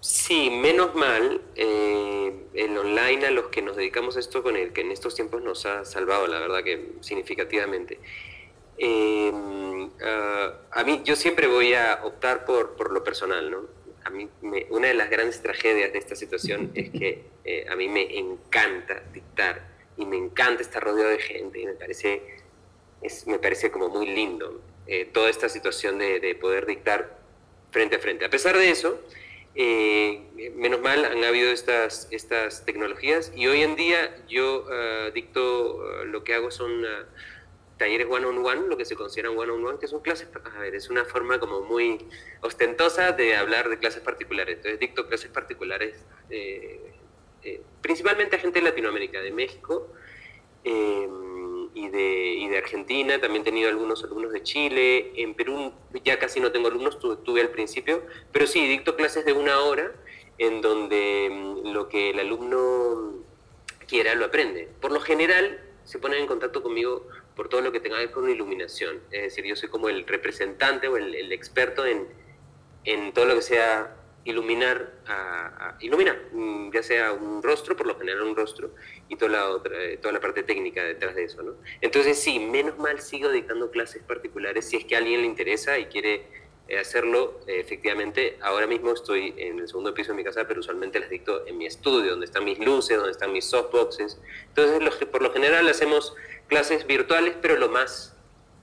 [0.00, 4.72] Sí, menos mal, eh, el online a los que nos dedicamos a esto con el
[4.72, 8.00] que en estos tiempos nos ha salvado, la verdad que significativamente.
[8.78, 13.81] Em, ah, a mí, yo siempre voy a optar por, por lo personal, ¿no?
[14.04, 14.28] A mí,
[14.70, 19.02] una de las grandes tragedias de esta situación es que eh, a mí me encanta
[19.12, 22.22] dictar y me encanta estar rodeado de gente y me parece,
[23.02, 27.18] es, me parece como muy lindo eh, toda esta situación de, de, poder dictar
[27.70, 28.24] frente a frente.
[28.24, 29.00] A pesar de eso,
[29.54, 30.22] eh,
[30.56, 36.24] menos mal han habido estas, estas tecnologías y hoy en día yo ah, dicto, lo
[36.24, 37.04] que hago son ah,
[37.82, 41.40] talleres one-on-one, lo que se consideran one-on-one, que son clases, a ver, es una forma
[41.40, 41.98] como muy
[42.40, 44.58] ostentosa de hablar de clases particulares.
[44.58, 46.92] Entonces dicto clases particulares eh,
[47.42, 49.88] eh, principalmente a gente de Latinoamérica, de México
[50.62, 51.08] eh,
[51.74, 53.20] y, de, Argentina.
[53.20, 55.12] También he tenido algunos alumnos de Chile.
[55.16, 55.72] En Perú
[56.04, 59.92] ya casi no tengo alumnos, tuve, al principio, pero sí, dicto clases de una hora
[60.38, 63.24] en donde mm, lo que el alumno
[63.88, 64.68] quiera lo aprende.
[64.80, 68.14] Por lo general se ponen en contacto conmigo por todo lo que tenga que ver
[68.14, 69.00] con iluminación.
[69.10, 72.06] Es decir, yo soy como el representante o el, el experto en,
[72.84, 77.98] en todo lo que sea iluminar, a, iluminar, mm, ya sea un rostro, por lo
[77.98, 78.74] general un rostro,
[79.08, 81.42] y toda la, otra, eh, toda la parte técnica detrás de eso.
[81.42, 81.54] ¿no?
[81.80, 85.78] Entonces sí, menos mal sigo dictando clases particulares si es que a alguien le interesa
[85.78, 86.26] y quiere
[86.78, 91.00] hacerlo, eh, efectivamente, ahora mismo estoy en el segundo piso de mi casa, pero usualmente
[91.00, 94.18] las dicto en mi estudio, donde están mis luces, donde están mis softboxes.
[94.48, 96.14] Entonces, por lo general hacemos
[96.48, 98.14] clases virtuales, pero lo más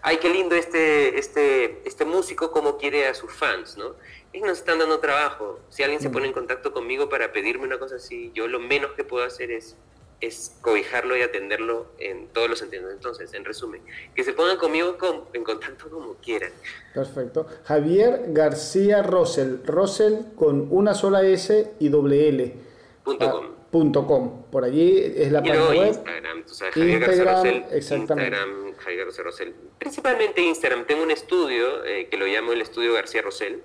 [0.02, 3.96] ay, qué lindo este, este, este músico como quiere a sus fans, ¿no?
[4.32, 5.60] Y nos están dando trabajo.
[5.70, 6.12] Si alguien se mm.
[6.12, 9.52] pone en contacto conmigo para pedirme una cosa así, yo lo menos que puedo hacer
[9.52, 9.76] es
[10.20, 12.91] es cobijarlo y atenderlo en todos los sentidos.
[12.91, 13.82] Entonces, en resumen,
[14.15, 14.97] que se pongan conmigo
[15.34, 16.51] en contacto como quieran.
[16.93, 17.47] Perfecto.
[17.65, 22.53] Javier García Rosel, Rosel con una sola S y doble L.
[23.03, 23.45] Punto com.
[23.72, 24.43] Punto com.
[24.49, 25.88] Por allí es la página web.
[25.88, 28.38] Instagram, tú sabes, Javier Instagram, García Rosel, exactamente.
[28.38, 29.55] Instagram, Javier García Rosel.
[29.78, 30.86] Principalmente Instagram.
[30.86, 33.61] Tengo un estudio eh, que lo llamo el estudio García Rosel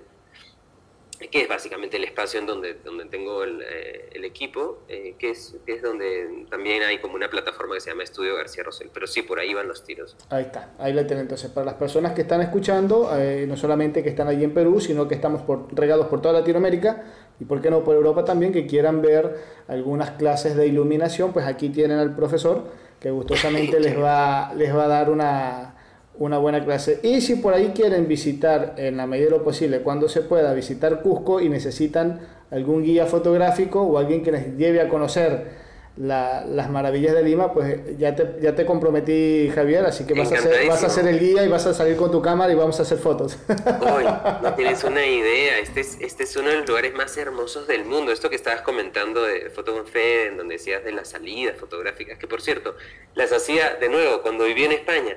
[1.29, 5.31] que es básicamente el espacio en donde, donde tengo el, eh, el equipo, eh, que,
[5.31, 9.07] es, es donde también hay como una plataforma que se llama Estudio García Rosel, pero
[9.07, 10.15] sí, por ahí van los tiros.
[10.29, 11.23] Ahí está, ahí lo tienen.
[11.23, 14.79] Entonces, para las personas que están escuchando, eh, no solamente que están allí en Perú,
[14.79, 17.03] sino que estamos por, regados por toda Latinoamérica
[17.39, 21.45] y, por qué no, por Europa también, que quieran ver algunas clases de iluminación, pues
[21.45, 22.63] aquí tienen al profesor
[22.99, 25.72] que gustosamente les va, les va a dar una
[26.17, 26.99] una buena clase.
[27.03, 30.53] Y si por ahí quieren visitar en la medida de lo posible, cuando se pueda,
[30.53, 32.19] visitar Cusco y necesitan
[32.51, 35.63] algún guía fotográfico o alguien que les lleve a conocer
[35.95, 40.37] las maravillas de Lima, pues ya te, ya te comprometí, Javier, así que vas a,
[40.37, 42.79] ser, vas a ser el guía y vas a salir con tu cámara y vamos
[42.79, 43.37] a hacer fotos.
[43.79, 44.03] Hoy,
[44.41, 47.85] no tienes una idea, este es, este es uno de los lugares más hermosos del
[47.85, 48.11] mundo.
[48.11, 52.17] Esto que estabas comentando de Foto con Fe, en donde decías de las salidas fotográficas,
[52.17, 52.75] que por cierto,
[53.13, 55.15] las hacía de nuevo cuando viví en España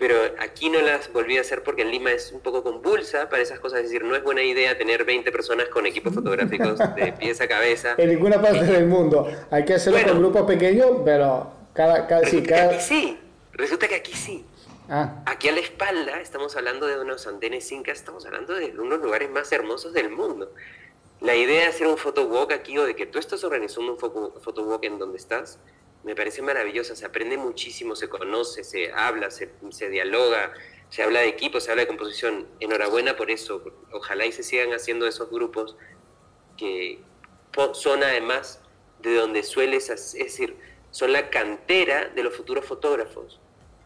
[0.00, 3.42] pero aquí no las volví a hacer porque en Lima es un poco convulsa para
[3.42, 7.12] esas cosas, es decir, no es buena idea tener 20 personas con equipos fotográficos de
[7.18, 7.96] pies a cabeza.
[7.98, 12.42] En ninguna parte del mundo, hay que hacerlo con grupos pequeños, pero cada, cada, sí,
[12.42, 12.80] cada...
[12.80, 13.18] sí,
[13.52, 14.42] resulta que aquí sí.
[14.88, 15.22] Ah.
[15.26, 19.30] Aquí a la espalda estamos hablando de unos andenes incas, estamos hablando de unos lugares
[19.30, 20.50] más hermosos del mundo.
[21.20, 24.82] La idea de hacer un photowalk aquí o de que tú estás organizando un photowalk
[24.82, 25.58] en donde estás,
[26.04, 26.96] me parece maravillosa.
[26.96, 30.52] Se aprende muchísimo, se conoce, se habla, se, se dialoga,
[30.88, 32.46] se habla de equipo, se habla de composición.
[32.60, 33.62] Enhorabuena por eso.
[33.92, 35.76] Ojalá y se sigan haciendo esos grupos
[36.56, 37.00] que
[37.72, 38.60] son además
[39.00, 40.56] de donde sueles, es decir,
[40.90, 43.40] son la cantera de los futuros fotógrafos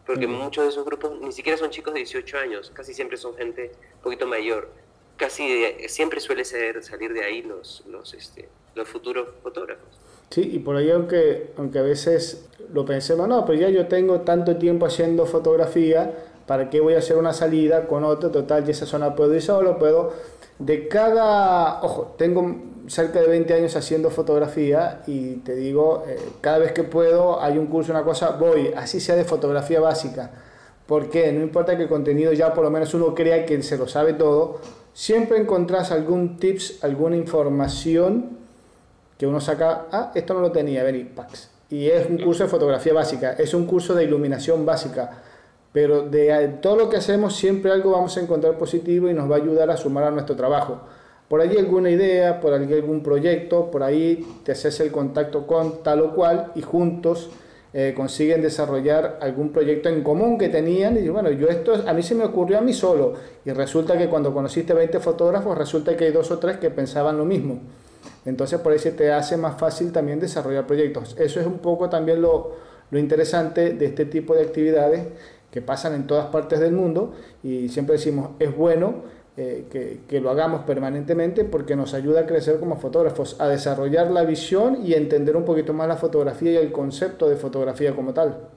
[0.05, 3.35] porque muchos de esos grupos ni siquiera son chicos de 18 años, casi siempre son
[3.35, 4.69] gente un poquito mayor.
[5.17, 9.87] Casi siempre suele ser salir de ahí los, los, este, los futuros fotógrafos.
[10.29, 14.21] Sí, y por ahí aunque, aunque a veces lo pensemos, no, pero ya yo tengo
[14.21, 16.13] tanto tiempo haciendo fotografía,
[16.45, 18.31] ¿para qué voy a hacer una salida con otro?
[18.31, 20.35] Total, y esa zona puedo ir solo, puedo...
[20.57, 22.55] De cada, ojo, tengo
[22.87, 27.57] cerca de 20 años haciendo fotografía y te digo, eh, cada vez que puedo hay
[27.57, 30.31] un curso, una cosa, voy, así sea de fotografía básica.
[30.85, 33.87] porque No importa que el contenido ya por lo menos uno crea que se lo
[33.87, 34.59] sabe todo,
[34.93, 38.44] siempre encontrás algún tips, alguna información
[39.17, 40.83] que uno saca, ah, esto no lo tenía,
[41.15, 41.49] pax.
[41.69, 45.21] Y es un curso de fotografía básica, es un curso de iluminación básica,
[45.71, 49.35] pero de todo lo que hacemos siempre algo vamos a encontrar positivo y nos va
[49.35, 50.81] a ayudar a sumar a nuestro trabajo
[51.27, 55.81] por allí alguna idea, por allí algún proyecto, por ahí te haces el contacto con
[55.83, 57.31] tal o cual y juntos
[57.73, 62.03] eh, consiguen desarrollar algún proyecto en común que tenían y bueno, yo esto a mí
[62.03, 63.13] se me ocurrió a mí solo
[63.43, 67.17] y resulta que cuando conociste 20 fotógrafos resulta que hay dos o tres que pensaban
[67.17, 67.59] lo mismo.
[68.25, 71.15] Entonces por ahí se te hace más fácil también desarrollar proyectos.
[71.19, 72.55] Eso es un poco también lo,
[72.91, 75.07] lo interesante de este tipo de actividades
[75.51, 79.03] que pasan en todas partes del mundo y siempre decimos es bueno
[79.37, 84.09] eh, que, que, lo hagamos permanentemente porque nos ayuda a crecer como fotógrafos, a desarrollar
[84.11, 88.13] la visión y entender un poquito más la fotografía y el concepto de fotografía como
[88.13, 88.47] tal.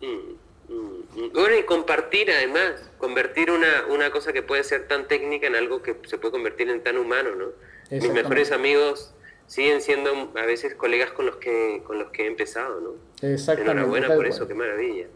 [0.00, 5.48] Mm, mm, bueno, y compartir además, convertir una, una cosa que puede ser tan técnica
[5.48, 7.46] en algo que se puede convertir en tan humano, ¿no?
[7.90, 9.14] Mis mejores amigos
[9.48, 12.90] siguen siendo a veces colegas con los que, con los que he empezado, ¿no?
[13.26, 13.72] Exactamente.
[13.72, 15.06] Enhorabuena por eso, qué maravilla.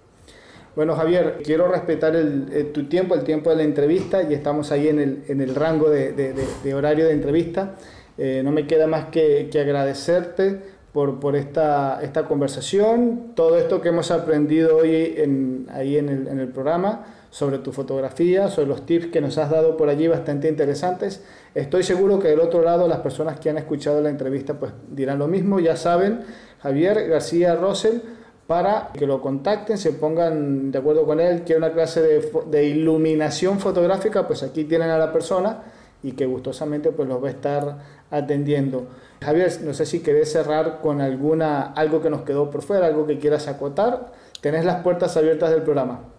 [0.75, 4.73] Bueno, Javier, quiero respetar el, eh, tu tiempo, el tiempo de la entrevista, y estamos
[4.73, 7.77] ahí en el, en el rango de, de, horario de entrevista.
[8.17, 10.61] Eh, no me queda más que, que agradecerte
[10.93, 16.29] por, por esta, esta, conversación, todo esto que hemos aprendido hoy en, ahí en el,
[16.29, 20.07] en el, programa sobre tu fotografía, sobre los tips que nos has dado por allí
[20.07, 21.25] bastante interesantes.
[21.55, 25.19] Estoy seguro que del otro lado las personas que han escuchado la entrevista pues dirán
[25.19, 26.21] lo mismo, ya saben,
[26.63, 28.03] Javier García Rosell
[28.47, 33.61] para que lo contacten, se pongan de acuerdo con él, quiere una clase de, iluminación
[33.61, 35.63] fotográfica, pues aquí tienen a la persona
[36.03, 37.79] y que gustosamente pues los va a estar
[38.11, 38.89] atendiendo.
[39.23, 43.07] Javier, no sé si querés cerrar con alguna algo que nos quedó por fuera, algo
[43.07, 44.13] que quieras acotar.
[44.43, 46.12] Tenés las puertas abiertas del programa.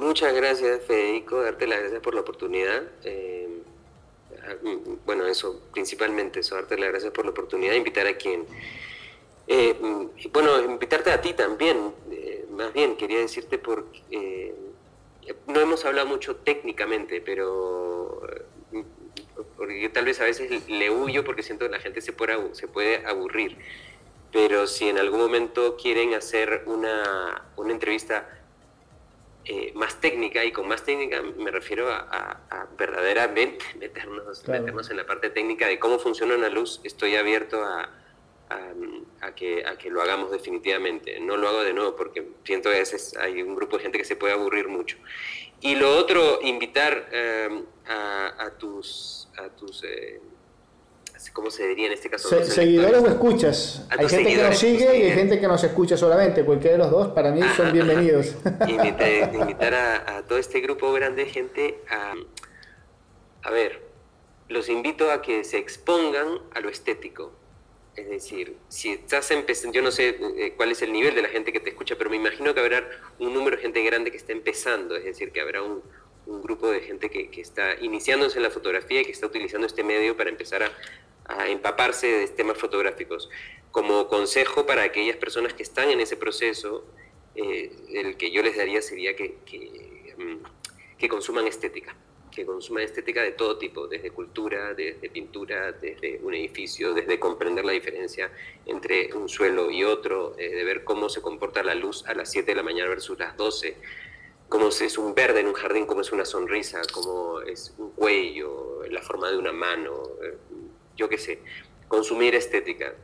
[0.00, 2.84] Muchas gracias, Federico, darte las gracias por la oportunidad.
[3.04, 3.60] Eh,
[5.04, 8.46] bueno, eso, principalmente eso, darte las gracias por la oportunidad, invitar a quien
[9.46, 9.76] eh,
[10.32, 14.54] bueno, invitarte a ti también, eh, más bien quería decirte porque
[15.46, 18.22] no hemos hablado mucho técnicamente, pero
[19.58, 22.68] porque tal vez a veces le huyo porque siento que la gente se puede, se
[22.68, 23.58] puede aburrir.
[24.32, 28.39] Pero si en algún momento quieren hacer una, una entrevista
[29.74, 35.30] más técnica, y con más técnica me refiero a, verdaderamente meternos, meternos en la parte
[35.30, 37.90] técnica de cómo funciona una luz, estoy abierto a,
[39.20, 41.20] a, que, a que lo hagamos definitivamente.
[41.20, 43.98] No lo hago de nuevo porque siento que a veces hay un grupo de gente
[43.98, 44.96] que se puede aburrir mucho.
[45.60, 49.28] Y lo otro, invitar em, a, tus...
[49.36, 50.20] A tus eh,
[51.32, 52.44] ¿Cómo se diría en este caso?
[52.44, 53.86] seguidores o escuchas.
[53.90, 56.44] Hay gente que nos sigue y hay gente que nos escucha solamente.
[56.44, 58.34] Cualquiera de los dos, para mí, son bienvenidos.
[58.68, 62.14] invitar, invitar a, a, todo este grupo grande de gente a,
[63.42, 63.82] a ver,
[64.48, 67.32] los invito a que se expongan a lo estético,
[67.96, 71.28] es decir, si estás empezando, yo no sé eh, cuál es el nivel de la
[71.28, 74.16] gente que te escucha, pero me imagino que habrá un número de gente grande que
[74.16, 75.82] está empezando, es decir, que habrá un,
[76.44, 80.16] grupo de gente que, está iniciándose en la fotografía y que está utilizando este medio
[80.16, 80.70] para empezar a,
[81.48, 83.30] empaparse de temas fotográficos.
[83.70, 86.84] Como consejo para aquellas personas que están en ese proceso,
[87.34, 91.96] eh, el que yo les daría sería que, que mm, consuman estética
[92.30, 97.64] que consuma estética de todo tipo, desde cultura, desde pintura, desde un edificio, desde comprender
[97.64, 98.30] la diferencia
[98.66, 102.30] entre un suelo y otro, eh, de ver cómo se comporta la luz a las
[102.30, 103.76] 7 de la mañana versus las 12,
[104.48, 108.82] cómo es un verde en un jardín, cómo es una sonrisa, cómo es un cuello,
[108.88, 110.36] la forma de una mano, eh,
[111.00, 111.40] yo qué sé,
[111.88, 112.94] consumir estética.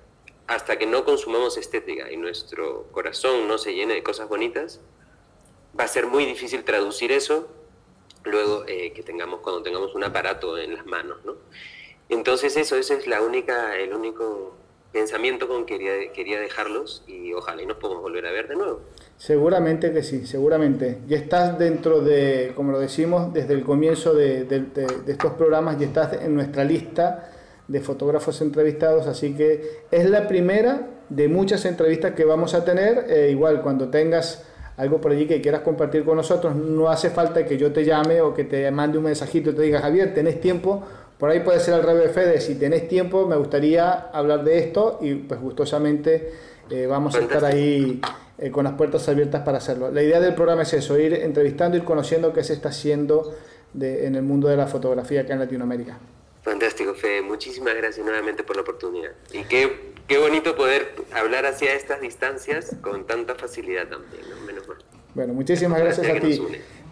[0.47, 4.81] Hasta que no consumamos estética y nuestro corazón no se llene de cosas bonitas,
[5.79, 7.49] va a ser muy difícil traducir eso
[8.23, 11.35] luego eh, que tengamos cuando tengamos un aparato en las manos, ¿no?
[12.09, 14.55] Entonces eso, ese es la única, el único
[14.93, 18.57] pensamiento con que quería, quería dejarlos y ojalá y nos podamos volver a ver de
[18.57, 18.81] nuevo.
[19.17, 20.99] Seguramente que sí, seguramente.
[21.09, 25.87] Ya estás dentro de, como lo decimos, desde el comienzo de, de, estos programas, ya
[25.87, 27.33] estás en nuestra lista
[27.69, 33.07] de fotógrafos entrevistados, así que es la primera de muchas entrevistas que vamos a tener.
[33.09, 34.45] Eh, igual, cuando tengas
[34.77, 38.21] algo por allí que quieras compartir con nosotros, no hace falta que yo te llame
[38.21, 40.83] o que te mande un mensajito y te diga, Javier, ¿tenés tiempo?
[41.19, 44.99] Por ahí puede ser al revés, Fede, si tenés tiempo, me gustaría hablar de esto
[45.01, 46.31] y pues gustosamente
[46.69, 48.03] eh, vamos a estar ahí
[48.37, 49.91] eh, con las puertas abiertas para hacerlo.
[49.91, 53.35] La idea del programa es eso, ir entrevistando, ir conociendo qué se está haciendo
[53.81, 55.99] en el mundo de la fotografía acá en Latinoamérica.
[56.47, 57.23] Fantástico, Fede.
[57.23, 59.11] Muchísimas gracias nuevamente por la oportunidad.
[59.33, 64.77] Y qué, qué bonito poder hablar hacia estas distancias con tanta facilidad también, menos mal.
[65.13, 66.41] Bueno, muchísimas gracias a ti.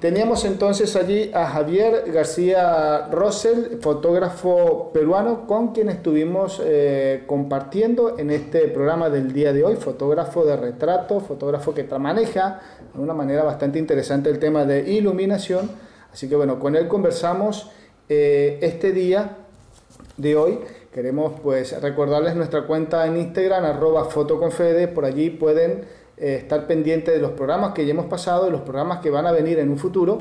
[0.01, 8.33] Teníamos entonces allí a Javier García Rosell, fotógrafo peruano, con quien estuvimos eh, compartiendo en
[8.33, 12.61] este programa del día de hoy, fotógrafo de retrato, fotógrafo que maneja
[12.93, 15.71] de una manera bastante interesante el tema de iluminación.
[16.13, 17.71] Así que bueno, con él conversamos
[18.09, 19.44] eh, este día
[20.17, 20.59] de hoy.
[20.93, 23.65] Queremos pues recordarles nuestra cuenta en Instagram,
[24.11, 25.85] fotoconfede, por allí pueden
[26.17, 29.27] eh, estar pendiente de los programas que ya hemos pasado y los programas que van
[29.27, 30.19] a venir en un futuro.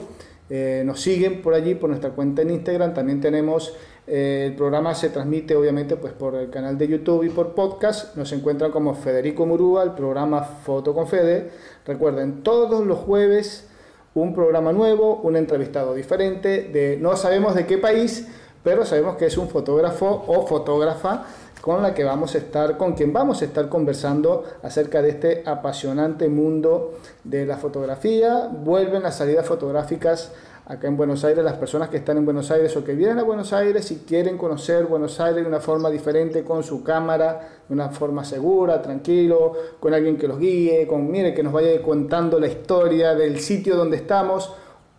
[0.49, 2.93] Eh, nos siguen por allí, por nuestra cuenta en Instagram.
[2.93, 3.75] También tenemos,
[4.07, 8.15] eh, el programa se transmite obviamente pues por el canal de YouTube y por podcast.
[8.15, 11.49] Nos encuentran como Federico Murúa, el programa Foto con.
[11.85, 13.69] Recuerden, todos los jueves
[14.15, 18.27] un programa nuevo, un entrevistado diferente, de no sabemos de qué país,
[18.63, 21.25] pero sabemos que es un fotógrafo o fotógrafa
[21.61, 25.43] con la que vamos a estar, con quien vamos a estar conversando acerca de este
[25.45, 28.49] apasionante mundo de la fotografía.
[28.51, 30.31] Vuelven las salidas fotográficas
[30.65, 33.23] acá en Buenos Aires, las personas que están en Buenos Aires o que vienen a
[33.23, 37.73] Buenos Aires y quieren conocer Buenos Aires de una forma diferente, con su cámara, de
[37.73, 42.39] una forma segura, tranquilo, con alguien que los guíe, con, mire, que nos vaya contando
[42.39, 44.53] la historia del sitio donde estamos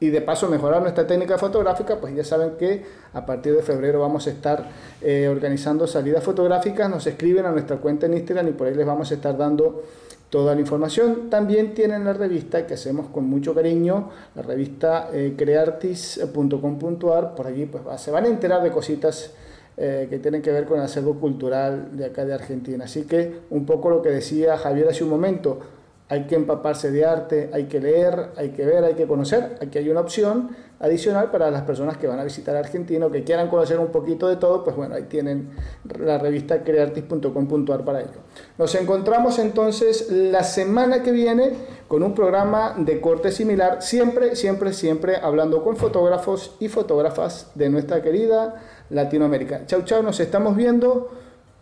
[0.05, 2.85] y de paso mejorar nuestra técnica fotográfica, pues ya saben que
[3.15, 4.69] a partir de febrero vamos a estar
[5.01, 8.85] eh, organizando salidas fotográficas, nos escriben a nuestra cuenta en Instagram y por ahí les
[8.87, 9.83] vamos a estar dando
[10.29, 11.31] toda la información.
[11.31, 17.65] También tienen la revista que hacemos con mucho cariño, la revista eh, creartis.com.ar, por allí
[17.65, 19.31] pues se van a enterar de cositas
[19.79, 22.85] eh, que tienen que ver con el acervo cultural de acá de Argentina.
[22.85, 25.61] Así que un poco lo que decía Javier hace un momento,
[26.09, 29.57] hay que empaparse de arte, hay que leer, hay que ver, hay que conocer.
[29.63, 33.25] Aquí hay una opción adicional para las personas que van a visitar Argentina o que
[33.25, 35.51] quieran conocer un poquito de todo, pues bueno, ahí tienen
[35.99, 38.21] la revista creartis.com.ar para ello.
[38.59, 41.53] Nos encontramos entonces la semana que viene
[41.89, 47.71] con un programa de corte similar, siempre, siempre, siempre hablando con fotógrafos y fotógrafas de
[47.71, 49.65] nuestra querida Latinoamérica.
[49.65, 51.11] Chau, chau, nos estamos viendo,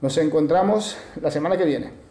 [0.00, 2.01] nos encontramos la semana que viene.